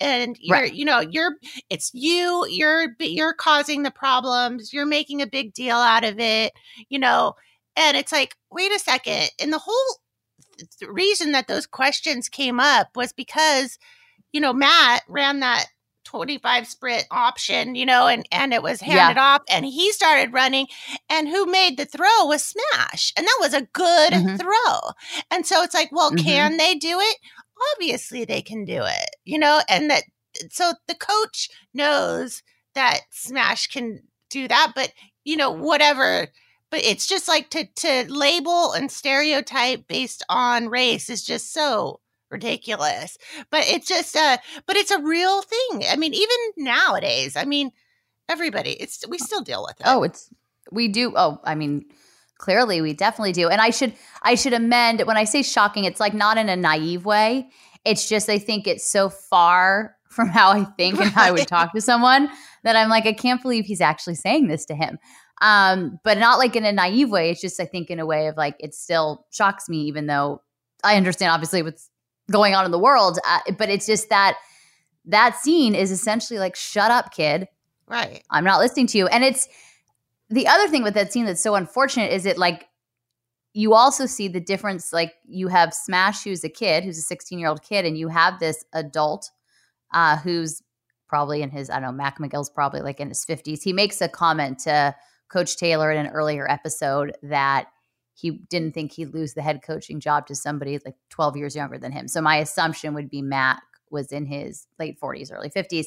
[0.00, 0.72] And you're, right.
[0.72, 1.32] you know, you're,
[1.68, 4.72] it's you, you're, you're causing the problems.
[4.72, 6.52] You're making a big deal out of it.
[6.88, 7.34] You know,
[7.76, 9.30] and it's like, wait a second.
[9.40, 10.00] And the whole
[10.80, 13.78] the reason that those questions came up was because,
[14.32, 15.66] you know, Matt ran that
[16.04, 19.34] 25 sprint option, you know, and and it was handed yeah.
[19.34, 20.66] off and he started running
[21.10, 23.12] and who made the throw was Smash.
[23.16, 24.36] And that was a good mm-hmm.
[24.36, 24.92] throw.
[25.30, 26.24] And so it's like, well, mm-hmm.
[26.24, 27.16] can they do it?
[27.74, 29.10] Obviously they can do it.
[29.24, 30.04] You know, and that
[30.50, 32.42] so the coach knows
[32.74, 34.92] that Smash can do that, but
[35.24, 36.28] you know, whatever
[36.70, 42.00] but it's just like to to label and stereotype based on race is just so
[42.30, 43.16] ridiculous.
[43.50, 45.84] But it's just uh but it's a real thing.
[45.88, 47.72] I mean, even nowadays, I mean,
[48.28, 49.86] everybody, it's we still deal with it.
[49.86, 50.30] Oh, it's
[50.72, 51.12] we do.
[51.16, 51.84] Oh, I mean,
[52.38, 53.48] clearly we definitely do.
[53.48, 56.56] And I should I should amend when I say shocking, it's like not in a
[56.56, 57.48] naive way.
[57.84, 61.46] It's just I think it's so far from how I think and how I would
[61.46, 62.30] talk to someone
[62.64, 64.98] that I'm like, I can't believe he's actually saying this to him.
[65.42, 67.30] Um, but not like in a naive way.
[67.30, 70.42] It's just I think in a way of like it still shocks me, even though
[70.82, 71.90] I understand obviously what's
[72.30, 73.18] going on in the world.
[73.26, 74.36] Uh, but it's just that
[75.06, 77.48] that scene is essentially like, shut up, kid.
[77.86, 78.22] Right.
[78.30, 79.06] I'm not listening to you.
[79.06, 79.48] And it's
[80.28, 82.66] the other thing with that scene that's so unfortunate is it like
[83.52, 84.92] you also see the difference.
[84.92, 88.08] Like you have Smash, who's a kid, who's a 16 year old kid, and you
[88.08, 89.30] have this adult
[89.94, 90.62] uh, who's
[91.08, 93.62] probably in his, I don't know, Mac McGill's probably like in his 50s.
[93.62, 94.94] He makes a comment to
[95.28, 97.68] Coach Taylor in an earlier episode that
[98.14, 101.78] he didn't think he'd lose the head coaching job to somebody like 12 years younger
[101.78, 102.08] than him.
[102.08, 105.86] So my assumption would be Mac was in his late 40s, early 50s.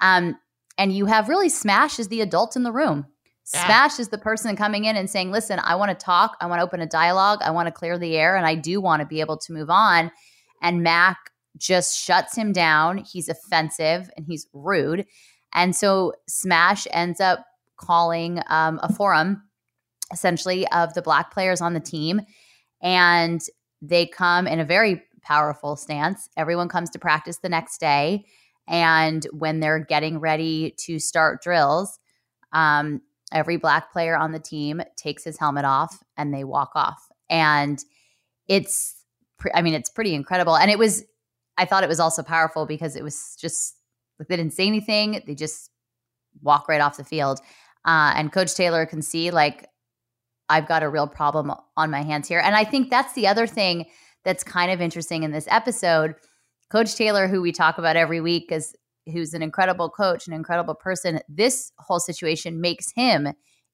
[0.00, 0.36] Um,
[0.76, 3.06] and you have really Smash as the adult in the room.
[3.52, 3.64] Yeah.
[3.64, 6.36] Smash is the person coming in and saying, listen, I want to talk.
[6.40, 7.40] I want to open a dialogue.
[7.42, 8.36] I want to clear the air.
[8.36, 10.10] And I do want to be able to move on.
[10.60, 11.18] And Mac
[11.56, 12.98] just shuts him down.
[12.98, 15.06] He's offensive and he's rude.
[15.54, 17.44] And so Smash ends up
[17.82, 19.42] calling um, a forum
[20.12, 22.20] essentially of the black players on the team.
[22.80, 23.40] And
[23.80, 26.28] they come in a very powerful stance.
[26.36, 28.24] Everyone comes to practice the next day.
[28.68, 31.98] And when they're getting ready to start drills,
[32.52, 33.00] um,
[33.32, 37.08] every black player on the team takes his helmet off and they walk off.
[37.30, 37.82] And
[38.46, 39.02] it's,
[39.38, 40.56] pre- I mean, it's pretty incredible.
[40.56, 41.04] And it was,
[41.56, 43.76] I thought it was also powerful because it was just
[44.18, 45.22] like they didn't say anything.
[45.26, 45.70] They just
[46.42, 47.40] walk right off the field.
[47.84, 49.68] Uh, and Coach Taylor can see like
[50.48, 52.40] I've got a real problem on my hands here.
[52.40, 53.86] And I think that's the other thing
[54.24, 56.14] that's kind of interesting in this episode.
[56.70, 58.74] Coach Taylor, who we talk about every week, is
[59.12, 61.20] who's an incredible coach, an incredible person.
[61.28, 63.28] This whole situation makes him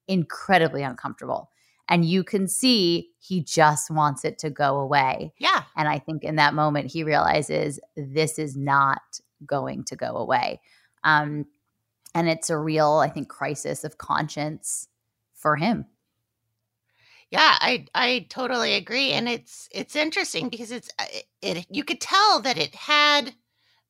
[0.07, 1.49] incredibly uncomfortable.
[1.87, 5.33] And you can see he just wants it to go away.
[5.39, 5.63] Yeah.
[5.75, 9.01] And I think in that moment, he realizes this is not
[9.45, 10.61] going to go away.
[11.03, 11.45] Um,
[12.15, 14.87] and it's a real i think crisis of conscience
[15.35, 15.85] for him.
[17.31, 21.05] Yeah i i totally agree and it's it's interesting because it's uh,
[21.41, 23.33] it, it you could tell that it had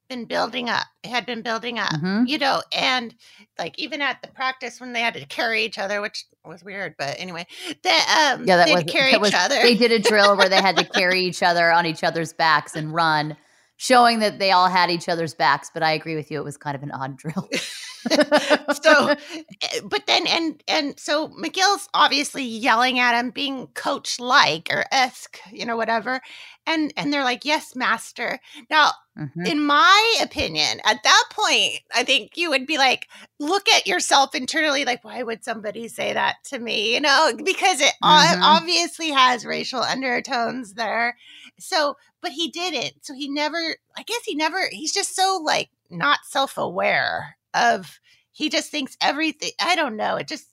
[0.10, 2.26] been building up it had been building up mm-hmm.
[2.26, 3.16] you know and
[3.58, 6.96] like even at the practice when they had to carry each other which was weird
[6.98, 7.46] but anyway
[7.84, 9.62] that um yeah that was carry that was, each other.
[9.62, 12.76] they did a drill where they had to carry each other on each other's backs
[12.76, 13.38] and run
[13.78, 16.58] showing that they all had each other's backs but i agree with you it was
[16.58, 17.48] kind of an odd drill
[18.82, 24.70] so eh, but then and and so mcgill's obviously yelling at him being coach like
[24.72, 26.22] or esque you know whatever
[26.66, 29.46] and and they're like yes master now mm-hmm.
[29.46, 33.08] in my opinion at that point i think you would be like
[33.40, 37.82] look at yourself internally like why would somebody say that to me you know because
[37.82, 38.42] it mm-hmm.
[38.42, 41.18] obviously has racial undertones there
[41.60, 45.70] so but he didn't so he never i guess he never he's just so like
[45.90, 48.00] not self-aware of
[48.32, 50.48] he just thinks everything i don't know it just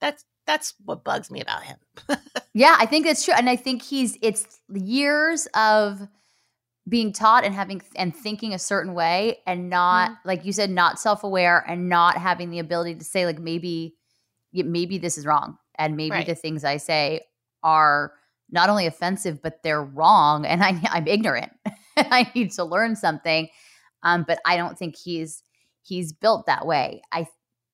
[0.00, 1.78] that's that's what bugs me about him
[2.54, 6.08] yeah i think that's true and i think he's it's years of
[6.88, 10.28] being taught and having and thinking a certain way and not mm-hmm.
[10.28, 13.94] like you said not self-aware and not having the ability to say like maybe
[14.52, 16.26] maybe this is wrong and maybe right.
[16.26, 17.20] the things i say
[17.62, 18.12] are
[18.50, 21.52] not only offensive but they're wrong and I, i'm ignorant
[21.96, 23.48] i need to learn something
[24.02, 25.42] um, but i don't think he's
[25.82, 27.02] he's built that way.
[27.12, 27.26] I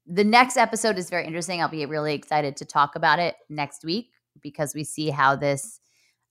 [0.06, 1.60] the next episode is very interesting.
[1.60, 5.80] I'll be really excited to talk about it next week because we see how this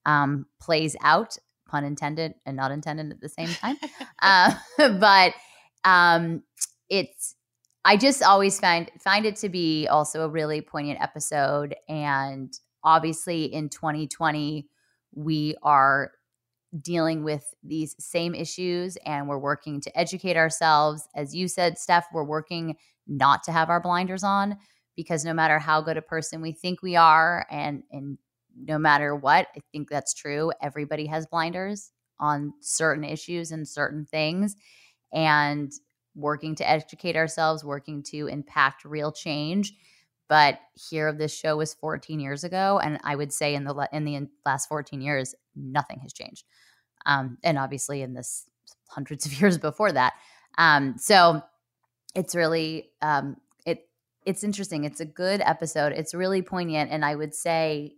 [0.06, 1.38] um, plays out,
[1.68, 3.78] pun intended and not intended at the same time.
[4.22, 4.54] uh,
[5.00, 5.34] but
[5.84, 6.44] um,
[6.90, 7.36] it's
[7.86, 12.52] I just always find find it to be also a really poignant episode, and
[12.84, 14.68] obviously in 2020
[15.14, 16.12] we are
[16.82, 21.08] dealing with these same issues and we're working to educate ourselves.
[21.16, 22.76] As you said, Steph, we're working
[23.08, 24.58] not to have our blinders on
[24.96, 28.18] because no matter how good a person we think we are and and
[28.60, 29.48] no matter what.
[29.56, 30.52] I think that's true.
[30.62, 34.56] Everybody has blinders on certain issues and certain things.
[35.14, 35.72] And
[36.18, 39.74] working to educate ourselves, working to impact real change.
[40.28, 40.60] But
[40.90, 44.28] here, this show was 14 years ago, and I would say in the in the
[44.46, 46.44] last 14 years, nothing has changed.
[47.08, 48.46] Um, and obviously, in this
[48.90, 50.14] hundreds of years before that.
[50.58, 51.42] Um, so
[52.16, 53.88] it's really um, it
[54.26, 54.84] it's interesting.
[54.84, 55.94] It's a good episode.
[55.94, 57.96] It's really poignant, and I would say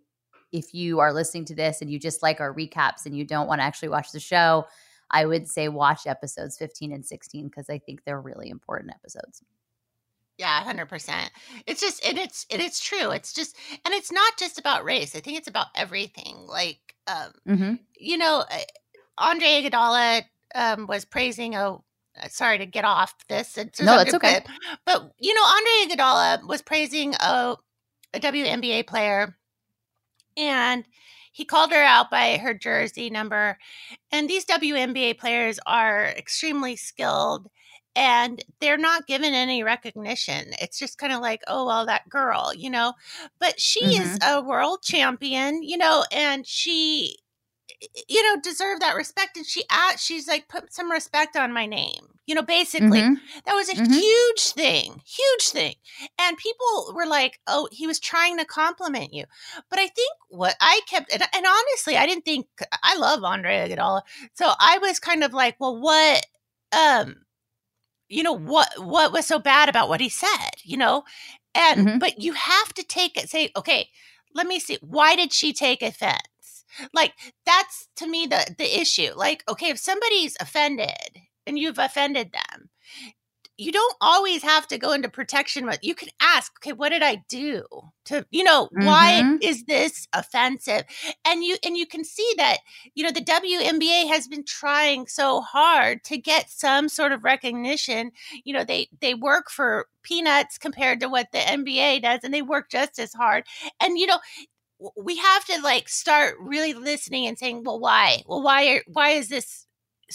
[0.51, 3.47] if you are listening to this and you just like our recaps and you don't
[3.47, 4.65] want to actually watch the show,
[5.11, 9.43] I would say watch episodes 15 and 16 because I think they're really important episodes.
[10.39, 11.31] Yeah, hundred percent.
[11.67, 13.11] It's just and it's and it's true.
[13.11, 15.13] It's just and it's not just about race.
[15.13, 16.37] I think it's about everything.
[16.47, 17.73] Like, um, mm-hmm.
[17.97, 18.57] you know, uh,
[19.19, 20.23] Andre Iguodala
[20.55, 21.55] um, was praising.
[21.55, 21.83] Oh,
[22.29, 23.57] sorry to get off this.
[23.57, 24.41] It's, no, it's okay.
[24.85, 27.55] but you know, Andre Iguodala was praising a,
[28.13, 29.37] a WNBA player,
[30.37, 30.85] and
[31.31, 33.57] he called her out by her jersey number.
[34.11, 37.49] And these WNBA players are extremely skilled
[37.95, 40.53] and they're not given any recognition.
[40.61, 42.93] It's just kind of like, oh, well, that girl, you know.
[43.39, 44.01] But she mm-hmm.
[44.01, 47.17] is a world champion, you know, and she
[48.07, 51.65] you know deserve that respect and she asked she's like put some respect on my
[51.65, 53.13] name you know basically mm-hmm.
[53.45, 53.91] that was a mm-hmm.
[53.91, 55.75] huge thing huge thing
[56.19, 59.23] and people were like oh he was trying to compliment you
[59.69, 62.47] but i think what i kept and, and honestly i didn't think
[62.83, 64.01] i love andre Iguodala,
[64.33, 66.25] so i was kind of like well what
[66.77, 67.15] um
[68.09, 71.03] you know what what was so bad about what he said you know
[71.55, 71.97] and mm-hmm.
[71.97, 73.87] but you have to take it say okay
[74.35, 76.19] let me see why did she take offense
[76.93, 77.13] like
[77.45, 79.11] that's to me the the issue.
[79.15, 82.69] Like, okay, if somebody's offended and you've offended them,
[83.59, 87.03] you don't always have to go into protection but you can ask okay what did
[87.03, 87.63] i do
[88.05, 88.85] to you know mm-hmm.
[88.85, 90.83] why is this offensive
[91.25, 92.59] and you and you can see that
[92.95, 98.11] you know the WNBA has been trying so hard to get some sort of recognition
[98.45, 102.41] you know they they work for peanuts compared to what the NBA does and they
[102.41, 103.43] work just as hard
[103.81, 104.19] and you know
[104.95, 108.23] we have to like start really listening and saying, well, why?
[108.25, 108.67] Well, why?
[108.67, 109.65] Are, why is this?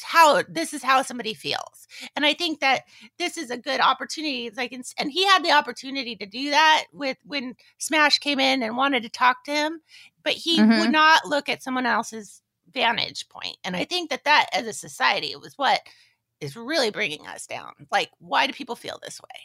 [0.03, 2.83] How this is how somebody feels, and I think that
[3.16, 4.50] this is a good opportunity.
[4.50, 8.77] Like, and he had the opportunity to do that with when Smash came in and
[8.77, 9.81] wanted to talk to him,
[10.24, 10.81] but he mm-hmm.
[10.81, 13.57] would not look at someone else's vantage point.
[13.62, 15.81] And I think that that, as a society, it was what
[16.40, 17.72] is really bringing us down.
[17.92, 19.40] Like, why do people feel this way?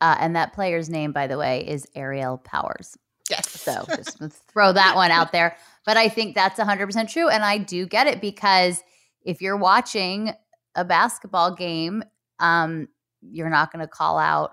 [0.00, 2.96] Uh, and that player's name, by the way, is Ariel Powers.
[3.30, 3.48] Yes.
[3.48, 4.18] So just
[4.52, 5.56] throw that one out there.
[5.84, 7.28] But I think that's 100% true.
[7.28, 8.82] And I do get it because
[9.22, 10.32] if you're watching
[10.74, 12.04] a basketball game,
[12.38, 12.88] um,
[13.20, 14.52] you're not going to call out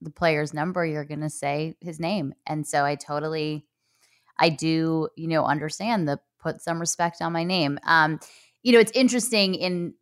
[0.00, 0.84] the player's number.
[0.84, 2.34] You're going to say his name.
[2.46, 3.66] And so I totally,
[4.38, 7.78] I do, you know, understand the put some respect on my name.
[7.84, 8.20] Um,
[8.62, 9.94] you know, it's interesting in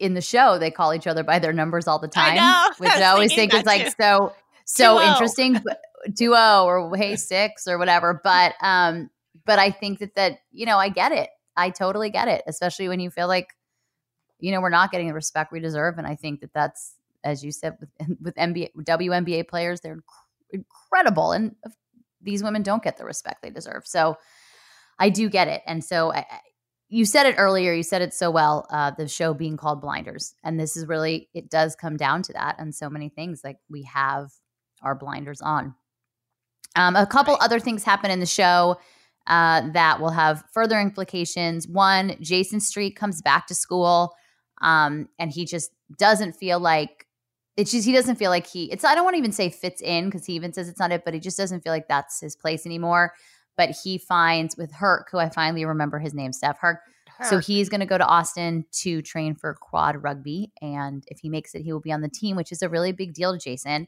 [0.00, 2.90] in the show they call each other by their numbers all the time, I which
[2.90, 4.32] I, always think is like so
[4.64, 5.60] so interesting.
[5.64, 5.80] But
[6.12, 8.20] duo or hey six or whatever.
[8.22, 9.10] But um,
[9.44, 11.30] but I think that that you know I get it.
[11.56, 13.48] I totally get it, especially when you feel like
[14.38, 15.98] you know we're not getting the respect we deserve.
[15.98, 17.90] And I think that that's as you said with
[18.20, 20.00] with NBA WNBA players, they're
[20.50, 21.54] incredible, and
[22.20, 23.86] these women don't get the respect they deserve.
[23.86, 24.16] So
[24.98, 26.24] I do get it, and so I,
[26.88, 27.72] you said it earlier.
[27.72, 28.66] You said it so well.
[28.70, 32.32] Uh, the show being called Blinders, and this is really it does come down to
[32.34, 34.30] that, and so many things like we have
[34.82, 35.74] our blinders on.
[36.76, 37.42] Um, a couple right.
[37.42, 38.78] other things happen in the show
[39.26, 41.66] uh, that will have further implications.
[41.68, 44.14] One, Jason Street comes back to school,
[44.60, 47.06] um, and he just doesn't feel like
[47.56, 48.70] it's just he doesn't feel like he.
[48.72, 50.92] It's I don't want to even say fits in because he even says it's not
[50.92, 53.14] it, but he just doesn't feel like that's his place anymore.
[53.56, 56.80] But he finds with Herc, who I finally remember his name, Steph Herc.
[57.16, 57.28] Herc.
[57.28, 61.28] So he's going to go to Austin to train for quad rugby, and if he
[61.28, 63.38] makes it, he will be on the team, which is a really big deal to
[63.38, 63.86] Jason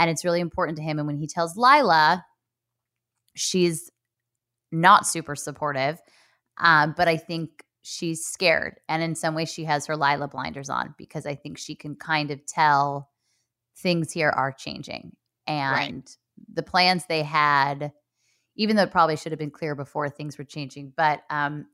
[0.00, 0.98] and it's really important to him.
[0.98, 2.24] And when he tells Lyla,
[3.36, 3.90] she's
[4.72, 6.00] not super supportive,
[6.56, 8.80] um, but I think she's scared.
[8.88, 11.96] And in some ways, she has her Lyla blinders on because I think she can
[11.96, 13.10] kind of tell
[13.76, 15.12] things here are changing.
[15.46, 16.16] And right.
[16.54, 17.92] the plans they had,
[18.56, 21.66] even though it probably should have been clear before things were changing, but um,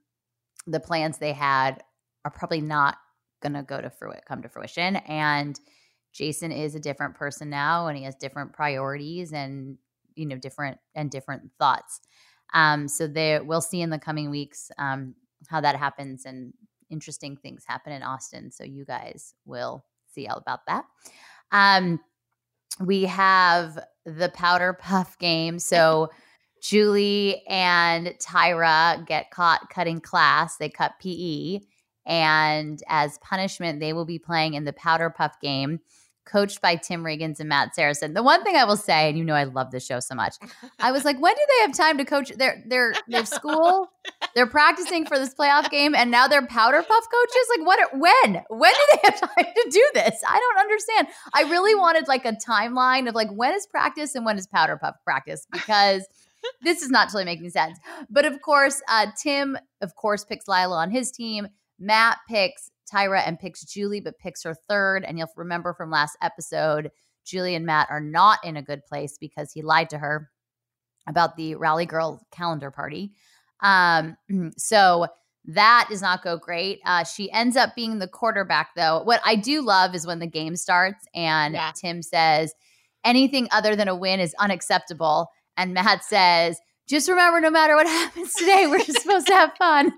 [0.66, 1.80] the plans they had
[2.24, 2.96] are probably not
[3.40, 4.96] going to go to fruit, come to fruition.
[4.96, 5.60] And
[6.16, 9.76] Jason is a different person now and he has different priorities and
[10.14, 12.00] you know different and different thoughts.
[12.54, 15.14] Um, so there we'll see in the coming weeks um,
[15.48, 16.54] how that happens and
[16.90, 18.50] interesting things happen in Austin.
[18.50, 20.84] So you guys will see all about that.
[21.52, 22.00] Um,
[22.80, 25.58] we have the powder puff game.
[25.58, 26.10] So
[26.62, 30.56] Julie and Tyra get caught cutting class.
[30.56, 31.60] They cut PE.
[32.06, 35.80] And as punishment, they will be playing in the Powder Puff game,
[36.26, 38.12] coached by Tim Riggins and Matt Saracen.
[38.12, 40.36] The one thing I will say, and you know I love this show so much,
[40.78, 43.90] I was like, when do they have time to coach their their their school?
[44.34, 47.48] They're practicing for this playoff game, and now they're Powder Puff coaches.
[47.56, 47.98] Like, what?
[47.98, 48.42] When?
[48.48, 50.22] When do they have time to do this?
[50.28, 51.08] I don't understand.
[51.32, 54.76] I really wanted like a timeline of like when is practice and when is Powder
[54.76, 56.06] Puff practice because
[56.62, 57.78] this is not totally making sense.
[58.10, 61.48] But of course, uh, Tim, of course, picks Lyla on his team.
[61.78, 65.04] Matt picks Tyra and picks Julie, but picks her third.
[65.04, 66.90] And you'll remember from last episode,
[67.24, 70.30] Julie and Matt are not in a good place because he lied to her
[71.08, 73.12] about the Rally Girl calendar party.
[73.60, 74.16] Um,
[74.56, 75.06] so
[75.46, 76.80] that does not go great.
[76.84, 79.02] Uh, she ends up being the quarterback, though.
[79.02, 81.70] What I do love is when the game starts and Yeah.
[81.74, 82.52] Tim says,
[83.04, 85.28] anything other than a win is unacceptable.
[85.56, 86.58] And Matt says,
[86.88, 89.92] just remember, no matter what happens today, we're just supposed to have fun.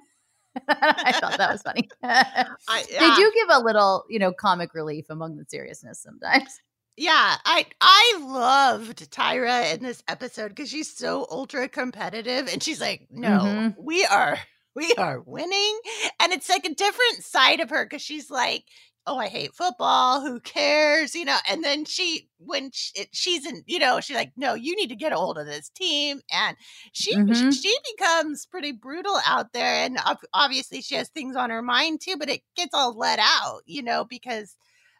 [1.04, 1.92] I thought that was funny.
[2.02, 6.60] I, They do give a little, you know, comic relief among the seriousness sometimes.
[6.96, 12.80] Yeah, I I loved Tyra in this episode because she's so ultra competitive, and she's
[12.80, 13.76] like, "No, Mhm.
[13.76, 14.38] we are
[14.74, 15.80] we are winning,"
[16.20, 18.64] and it's like a different side of her because she's like,
[19.08, 20.20] "Oh, I hate football.
[20.22, 21.38] Who cares?" You know.
[21.48, 24.88] And then she, when she, it, she's in, you know, she's like, "No, you need
[24.90, 26.56] to get a hold of this team," and
[26.92, 27.60] she Mhm.
[27.60, 29.98] she becomes pretty brutal out there, and
[30.34, 33.82] obviously she has things on her mind too, but it gets all let out, you
[33.82, 34.56] know, because.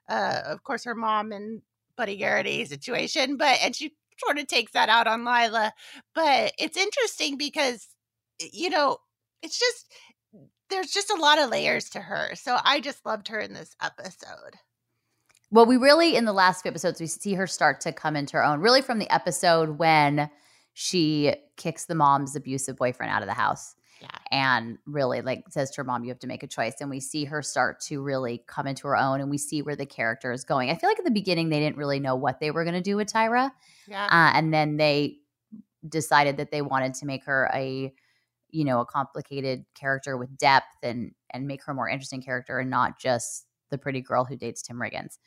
[0.09, 1.63] Uh, of course, her mom and
[1.97, 3.95] Buddy Garrity situation, but and she
[4.25, 5.73] sort of takes that out on Lyla.
[6.15, 7.89] But it's interesting because
[8.41, 8.99] you know,
[9.43, 9.93] it's just
[10.71, 12.35] there's just a lot of layers to her.
[12.35, 14.57] So I just loved her in this episode.
[15.51, 18.37] Well, we really, in the last few episodes, we see her start to come into
[18.37, 20.31] her own, really from the episode when
[20.75, 23.75] she kicks the mom's abusive boyfriend out of the house.
[24.01, 24.09] Yeah.
[24.31, 26.75] And really, like, says to her mom, you have to make a choice.
[26.81, 29.75] And we see her start to really come into her own and we see where
[29.75, 30.71] the character is going.
[30.71, 32.81] I feel like at the beginning, they didn't really know what they were going to
[32.81, 33.51] do with Tyra.
[33.89, 34.05] Yeah.
[34.05, 35.19] Uh, and then they
[35.89, 37.93] decided that they wanted to make her a
[38.51, 42.59] you know a complicated character with depth and and make her a more interesting character
[42.59, 45.19] and not just the pretty girl who dates tim riggins.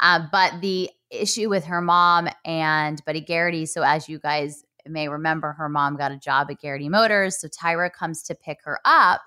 [0.00, 5.08] Uh, but the issue with her mom and buddy garrity so as you guys may
[5.08, 8.80] remember her mom got a job at garrity motors so tyra comes to pick her
[8.84, 9.20] up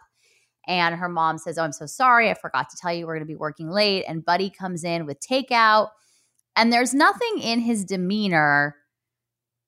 [0.67, 3.25] and her mom says oh i'm so sorry i forgot to tell you we're going
[3.25, 5.89] to be working late and buddy comes in with takeout
[6.55, 8.75] and there's nothing in his demeanor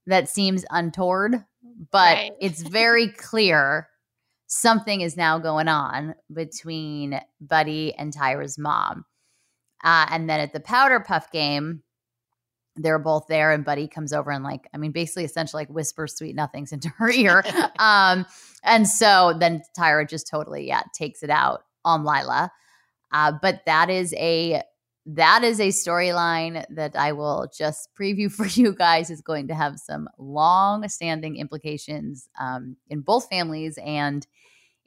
[0.07, 1.43] that seems untoward,
[1.91, 2.32] but Right.
[2.41, 3.89] it's very clear
[4.47, 9.05] something is now going on between Buddy and Tyra's mom.
[9.84, 11.84] Uh, and then at the Powder Puff game,
[12.75, 16.15] they're both there, and Buddy comes over and, like, I mean, basically, essentially, like, whispers
[16.15, 17.43] sweet nothings into her ear.
[17.80, 18.25] um,
[18.63, 22.51] and so then Tyra just totally, yeah, takes it out on Lyla.
[23.11, 24.61] Uh, but that is a
[25.08, 29.55] that is a storyline that I will just preview for you guys is going to
[29.55, 34.26] have some long standing implications um, in both families and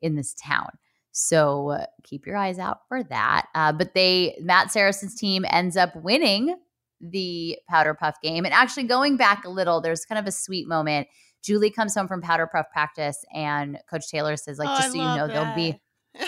[0.02, 0.70] in this town.
[1.12, 3.48] So uh, keep your eyes out for that.
[3.54, 6.54] Uh, but they, Matt Saracen's team ends up winning
[7.00, 8.44] the Powder Puff game.
[8.44, 11.08] And actually, going back a little, there's kind of a sweet moment.
[11.42, 14.92] Julie comes home from Powder Puff practice, and Coach Taylor says, like, Oh, just I
[14.92, 15.80] so you know, love there'll be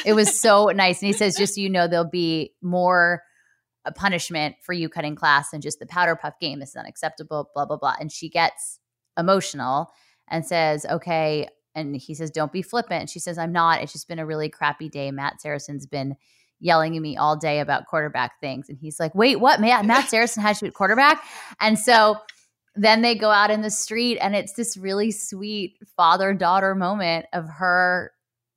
[0.04, 1.00] it was so nice.
[1.00, 3.22] And he says, just so you know, there'll be more
[3.84, 6.62] a punishment for you cutting class and just the powder puff game.
[6.62, 7.94] Is unacceptable, blah, blah, blah.
[7.98, 8.78] And she gets
[9.18, 9.90] emotional
[10.28, 11.48] and says, okay.
[11.74, 13.10] And he says, don't be flippant.
[13.10, 13.82] She says, I'm not.
[13.82, 15.10] It's just been a really crappy day.
[15.10, 16.16] Matt Saracen's been
[16.60, 18.68] yelling at me all day about quarterback things.
[18.68, 19.60] And he's like, wait, what?
[19.60, 21.22] Matt, Matt Saracen has to at quarterback?
[21.60, 22.16] And so
[22.74, 27.26] then they go out in the street and it's this really sweet father daughter moment
[27.32, 28.12] of her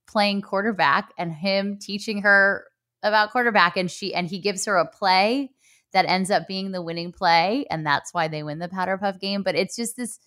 [0.07, 2.65] playing quarterback and him teaching her
[3.05, 5.51] about quarterback and she and he gives her a play
[5.93, 9.19] that ends up being the winning play and that's why they win the powder puff
[9.19, 9.43] game.
[9.43, 10.19] But it's just this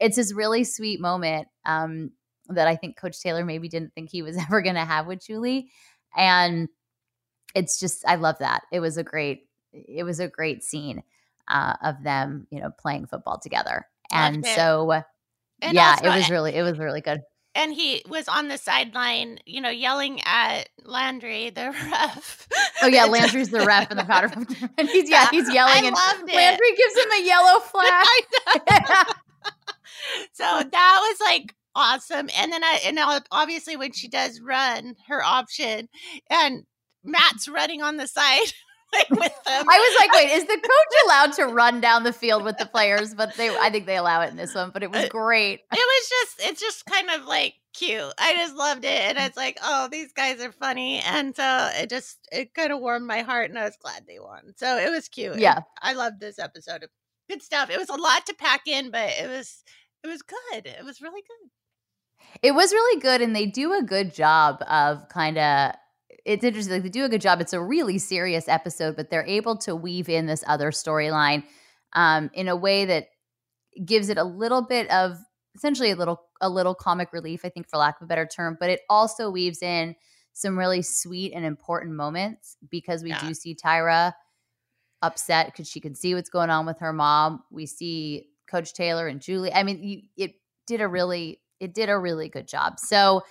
[0.00, 2.10] it's this really sweet moment um
[2.48, 5.24] that i think coach taylor maybe didn't think he was ever going to have with
[5.24, 5.68] julie.
[6.16, 6.68] And
[7.54, 8.62] it's just i love that.
[8.72, 11.02] It was a great it was a great scene
[11.48, 13.86] uh, of them you know playing football together.
[14.10, 15.02] And so
[15.60, 17.22] And yeah also- it was really it was really good
[17.54, 22.48] and he was on the sideline, you know, yelling at Landry, the ref.
[22.82, 24.46] Oh yeah, Landry's the ref in the powder puff.
[24.78, 26.36] And he's yeah, he's yelling I and loved it.
[26.36, 29.16] Landry gives him a yellow flag.
[30.32, 32.28] So that was like awesome.
[32.36, 35.88] And then I and ob- obviously when she does run her option
[36.30, 36.64] and
[37.04, 38.52] Matt's running on the side
[39.10, 39.66] with them.
[39.68, 42.66] I was like, wait, is the coach allowed to run down the field with the
[42.66, 43.14] players?
[43.14, 44.70] But they, I think they allow it in this one.
[44.70, 45.60] But it was Uh, great.
[45.60, 48.12] it was just it's just kind of like cute.
[48.18, 51.88] I just loved it, and it's like, oh, these guys are funny, and so it
[51.90, 54.52] just it kind of warmed my heart, and I was glad they won.
[54.56, 55.38] So it was cute.
[55.38, 55.56] Yeah.
[55.56, 56.86] and I loved this episode.
[57.30, 57.70] Good stuff.
[57.70, 59.62] It was a lot to pack in, but it was
[60.04, 60.66] it was good.
[60.66, 61.50] It was really good.
[62.42, 65.72] It was really good, and they do a good job of kind of.
[66.24, 66.74] It's interesting.
[66.74, 67.40] Like they do a good job.
[67.40, 71.44] It's a really serious episode, but they're able to weave in this other storyline
[71.94, 73.06] um, in a way that
[73.84, 75.18] gives it a little bit of
[75.54, 77.42] essentially a little a little comic relief.
[77.44, 79.96] I think, for lack of a better term, but it also weaves in
[80.32, 83.20] some really sweet and important moments because we Yeah.
[83.20, 84.12] do see Tyra
[85.02, 87.42] upset because she can see what's going on with her mom.
[87.50, 89.52] We see Coach Taylor and Julie.
[89.52, 90.34] I mean, you, it
[90.66, 92.78] did a really it did a really good job.
[92.78, 93.22] So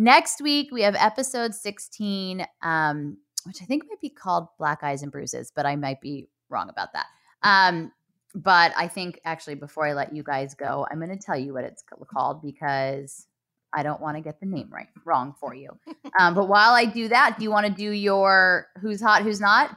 [0.00, 5.02] next week we have episode 16 um which I think might be called Black Eyes
[5.02, 7.06] and Bruises, but I might be wrong about that.
[7.42, 7.92] Um
[8.34, 11.52] but I think actually before I let you guys go, I'm going to tell you
[11.52, 11.82] what it's
[12.12, 13.26] called because
[13.72, 15.70] I don't want to get the name right wrong for you.
[16.20, 19.40] um, but while I do that, do you want to do your who's hot, who's
[19.40, 19.76] not?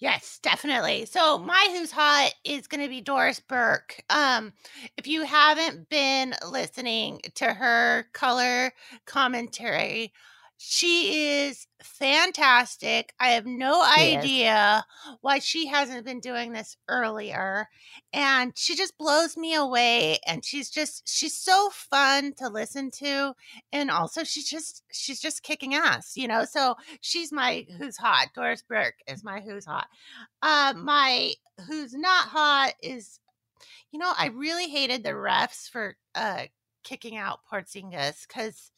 [0.00, 1.06] Yes, definitely.
[1.06, 4.00] So my who's hot is going to be Doris Burke.
[4.10, 4.52] Um,
[4.96, 8.72] if you haven't been listening to her color
[9.06, 10.12] commentary,
[10.60, 13.14] she is fantastic.
[13.20, 14.16] I have no She is.
[14.16, 14.84] idea
[15.20, 17.68] why she hasn't been doing this earlier.
[18.12, 20.18] And she just blows me away.
[20.26, 23.34] And she's just, she's so fun to listen to.
[23.72, 26.44] And also she's just, she's just kicking ass, you know?
[26.44, 28.28] So she's my who's hot.
[28.34, 29.86] Doris Burke is my who's hot.
[30.42, 31.34] Uh, my
[31.68, 33.20] who's not hot is,
[33.92, 36.46] you know, I really hated the refs for uh
[36.82, 38.72] kicking out Porzingis because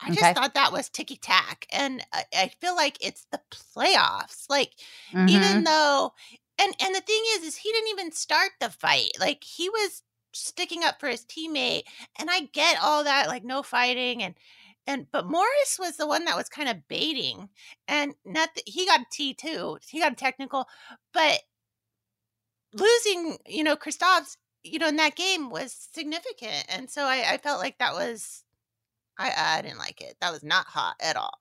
[0.00, 0.34] I just Okay.
[0.34, 4.44] thought that was ticky tack, and I, I feel like it's the playoffs.
[4.48, 4.74] Like
[5.12, 5.24] Mhm.
[5.26, 6.12] even though,
[6.60, 9.10] and and the thing is, is he didn't even start the fight.
[9.20, 10.02] Like he was
[10.34, 11.82] sticking up for his teammate,
[12.18, 14.34] and I get all that, like no fighting and.
[14.86, 17.50] And but Morris was the one that was kind of baiting,
[17.86, 19.78] and not that he got a T too.
[19.86, 20.66] He got a technical,
[21.12, 21.42] but
[22.72, 27.38] losing, you know, Kristaps, you know, in that game was significant, and so I, I
[27.38, 28.44] felt like that was,
[29.18, 30.16] I I didn't like it.
[30.20, 31.38] That was not hot at all.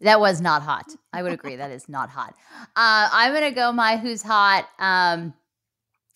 [0.00, 0.86] That was not hot.
[1.12, 1.56] I would agree.
[1.56, 2.34] that is not hot.
[2.76, 4.66] Uh, I'm gonna go my who's hot.
[4.78, 5.34] Um,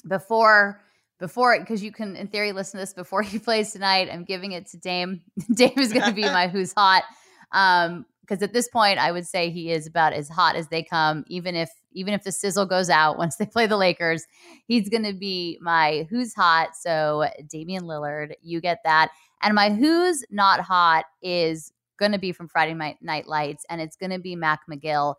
[0.09, 0.81] before
[1.19, 4.09] before because you can in theory listen to this before he plays tonight.
[4.11, 5.23] I'm giving it to Dame.
[5.55, 7.05] Dame is gonna be my who's hot.
[7.53, 10.85] Um, because at this point I would say he is about as hot as they
[10.85, 14.25] come, even if even if the sizzle goes out once they play the Lakers,
[14.67, 16.77] he's gonna be my who's hot.
[16.77, 19.11] So Damian Lillard, you get that.
[19.43, 23.81] And my who's not hot is going to be from Friday Night, Night Lights, and
[23.81, 25.15] it's going to be Mac McGill.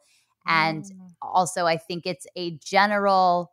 [0.48, 1.12] And Mm.
[1.22, 3.52] also, I think it's a general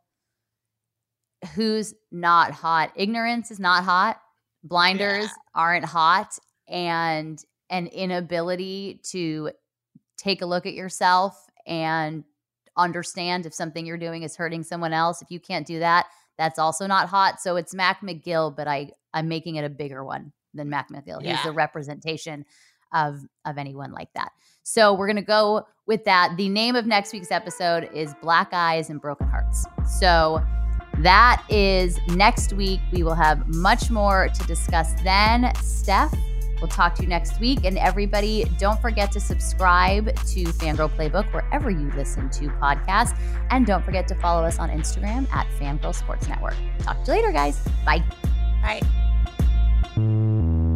[1.53, 2.91] who's not hot.
[2.95, 4.21] Ignorance is not hot.
[4.63, 5.29] Blinders Yeah.
[5.55, 9.51] aren't hot, and an inability to
[10.17, 12.23] take a look at yourself and
[12.75, 15.21] understand if something you're doing is hurting someone else.
[15.21, 16.07] If you can't do that,
[16.37, 17.39] that's also not hot.
[17.41, 21.21] So it's Mac McGill, but I I'm making it a bigger one than Mac McGill.
[21.21, 21.43] He's Yeah.
[21.43, 22.45] the representation
[22.93, 24.31] of of anyone like that.
[24.63, 26.35] So we're gonna go with that.
[26.37, 29.65] The name of next week's episode is Black Eyes and Broken Hearts.
[29.99, 30.41] So
[30.99, 32.79] that is next week.
[32.91, 35.51] We will have much more to discuss then.
[35.61, 36.13] Steph,
[36.59, 37.63] we'll talk to you next week.
[37.63, 43.17] And everybody, don't forget to subscribe to Fangirl Playbook wherever you listen to podcasts.
[43.49, 46.55] And don't forget to follow us on Instagram at Fangirl Sports Network.
[46.79, 47.59] Talk to you later, guys.
[47.85, 48.03] Bye.
[48.61, 49.08] Bye.
[49.99, 50.68] Música